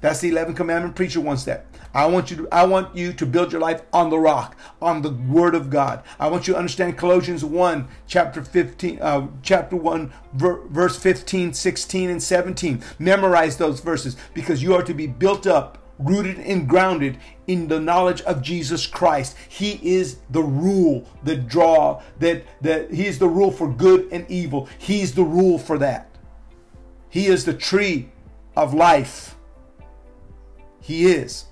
That's 0.01 0.19
the 0.19 0.31
11th 0.31 0.55
commandment. 0.55 0.95
Preacher 0.95 1.19
wants 1.19 1.45
that. 1.45 1.65
I 1.95 2.05
want 2.07 2.29
you 2.29 2.37
to 2.37 2.47
I 2.51 2.65
want 2.65 2.95
you 2.95 3.13
to 3.13 3.25
build 3.25 3.53
your 3.53 3.61
life 3.61 3.81
on 3.93 4.09
the 4.09 4.19
rock, 4.19 4.57
on 4.81 5.01
the 5.01 5.11
word 5.11 5.55
of 5.55 5.69
God. 5.69 6.03
I 6.19 6.27
want 6.27 6.45
you 6.45 6.53
to 6.53 6.59
understand 6.59 6.97
Colossians 6.97 7.43
1 7.45 7.87
chapter 8.05 8.43
15 8.43 8.99
uh, 9.01 9.27
chapter 9.41 9.77
1 9.77 10.13
ver, 10.33 10.61
verse 10.67 10.97
15, 10.97 11.53
16 11.53 12.09
and 12.09 12.21
17. 12.21 12.83
Memorize 12.99 13.55
those 13.55 13.79
verses 13.79 14.17
because 14.33 14.61
you 14.61 14.75
are 14.75 14.83
to 14.83 14.93
be 14.93 15.07
built 15.07 15.47
up 15.47 15.84
rooted 15.99 16.39
and 16.39 16.67
grounded 16.67 17.17
in 17.47 17.67
the 17.67 17.79
knowledge 17.79 18.21
of 18.21 18.41
Jesus 18.41 18.85
Christ. 18.87 19.35
He 19.49 19.79
is 19.83 20.17
the 20.29 20.43
rule, 20.43 21.07
the 21.23 21.35
draw, 21.35 22.01
that 22.19 22.43
that 22.61 22.91
he 22.91 23.05
is 23.07 23.19
the 23.19 23.29
rule 23.29 23.51
for 23.51 23.71
good 23.71 24.09
and 24.11 24.29
evil. 24.29 24.67
He's 24.77 25.13
the 25.13 25.23
rule 25.23 25.57
for 25.57 25.77
that. 25.79 26.09
He 27.09 27.27
is 27.27 27.45
the 27.45 27.53
tree 27.53 28.09
of 28.55 28.73
life. 28.73 29.35
He 30.81 31.05
is 31.05 31.45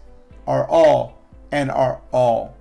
our 0.45 0.67
all 0.67 1.19
and 1.51 1.71
our 1.71 2.01
all. 2.11 2.55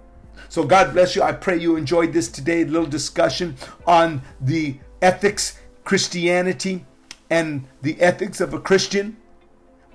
So 0.48 0.64
God 0.64 0.92
bless 0.92 1.16
you. 1.16 1.22
I 1.22 1.32
pray 1.32 1.58
you 1.58 1.76
enjoyed 1.76 2.12
this 2.12 2.28
today 2.28 2.64
little 2.64 2.86
discussion 2.86 3.56
on 3.86 4.22
the 4.40 4.78
ethics, 5.00 5.58
Christianity, 5.84 6.84
and 7.30 7.66
the 7.80 8.00
ethics 8.00 8.40
of 8.40 8.54
a 8.54 8.60
Christian. 8.60 9.16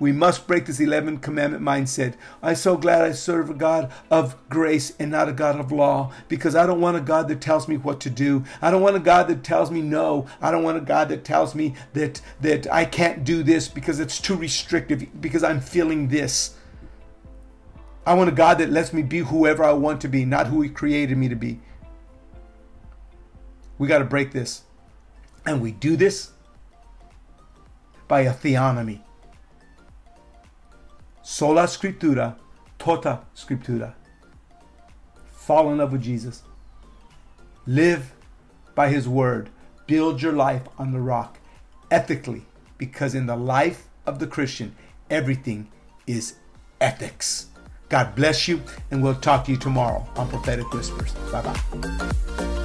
We 0.00 0.12
must 0.12 0.46
break 0.46 0.66
this 0.66 0.78
11 0.78 1.18
commandment 1.18 1.64
mindset. 1.64 2.14
I'm 2.42 2.54
so 2.54 2.76
glad 2.76 3.02
I 3.02 3.12
serve 3.12 3.50
a 3.50 3.54
God 3.54 3.92
of 4.10 4.36
grace 4.48 4.92
and 4.98 5.10
not 5.10 5.28
a 5.28 5.32
God 5.32 5.58
of 5.58 5.72
law 5.72 6.12
because 6.28 6.54
I 6.54 6.66
don't 6.66 6.80
want 6.80 6.96
a 6.96 7.00
God 7.00 7.28
that 7.28 7.40
tells 7.40 7.66
me 7.66 7.76
what 7.76 8.00
to 8.00 8.10
do. 8.10 8.44
I 8.62 8.70
don't 8.70 8.82
want 8.82 8.96
a 8.96 9.00
God 9.00 9.26
that 9.28 9.42
tells 9.42 9.70
me 9.70 9.82
no. 9.82 10.26
I 10.40 10.50
don't 10.50 10.62
want 10.62 10.78
a 10.78 10.82
God 10.82 11.08
that 11.08 11.24
tells 11.24 11.54
me 11.54 11.74
that 11.94 12.20
that 12.40 12.72
I 12.72 12.84
can't 12.84 13.24
do 13.24 13.42
this 13.42 13.66
because 13.66 13.98
it's 13.98 14.20
too 14.20 14.36
restrictive 14.36 15.20
because 15.20 15.42
I'm 15.42 15.60
feeling 15.60 16.08
this. 16.08 16.54
I 18.06 18.14
want 18.14 18.28
a 18.28 18.32
God 18.32 18.58
that 18.58 18.70
lets 18.70 18.92
me 18.92 19.02
be 19.02 19.18
whoever 19.18 19.64
I 19.64 19.72
want 19.72 20.00
to 20.02 20.08
be, 20.08 20.24
not 20.24 20.46
who 20.46 20.62
He 20.62 20.68
created 20.68 21.18
me 21.18 21.28
to 21.28 21.36
be. 21.36 21.60
We 23.78 23.88
got 23.88 23.98
to 23.98 24.04
break 24.04 24.32
this. 24.32 24.62
And 25.44 25.60
we 25.60 25.72
do 25.72 25.96
this 25.96 26.32
by 28.06 28.22
a 28.22 28.32
theonomy. 28.32 29.00
Sola 31.30 31.64
Scriptura, 31.64 32.36
tota 32.78 33.20
Scriptura. 33.36 33.92
Fall 35.30 35.70
in 35.70 35.76
love 35.76 35.92
with 35.92 36.02
Jesus. 36.02 36.42
Live 37.66 38.14
by 38.74 38.88
His 38.88 39.06
word. 39.06 39.50
Build 39.86 40.22
your 40.22 40.32
life 40.32 40.62
on 40.78 40.90
the 40.90 40.98
rock 40.98 41.38
ethically, 41.90 42.46
because 42.78 43.14
in 43.14 43.26
the 43.26 43.36
life 43.36 43.90
of 44.06 44.20
the 44.20 44.26
Christian, 44.26 44.74
everything 45.10 45.68
is 46.06 46.36
ethics. 46.80 47.48
God 47.90 48.14
bless 48.14 48.48
you, 48.48 48.62
and 48.90 49.02
we'll 49.02 49.14
talk 49.14 49.44
to 49.44 49.50
you 49.50 49.58
tomorrow 49.58 50.08
on 50.16 50.30
Prophetic 50.30 50.72
Whispers. 50.72 51.12
Bye 51.30 51.42
bye. 51.42 52.64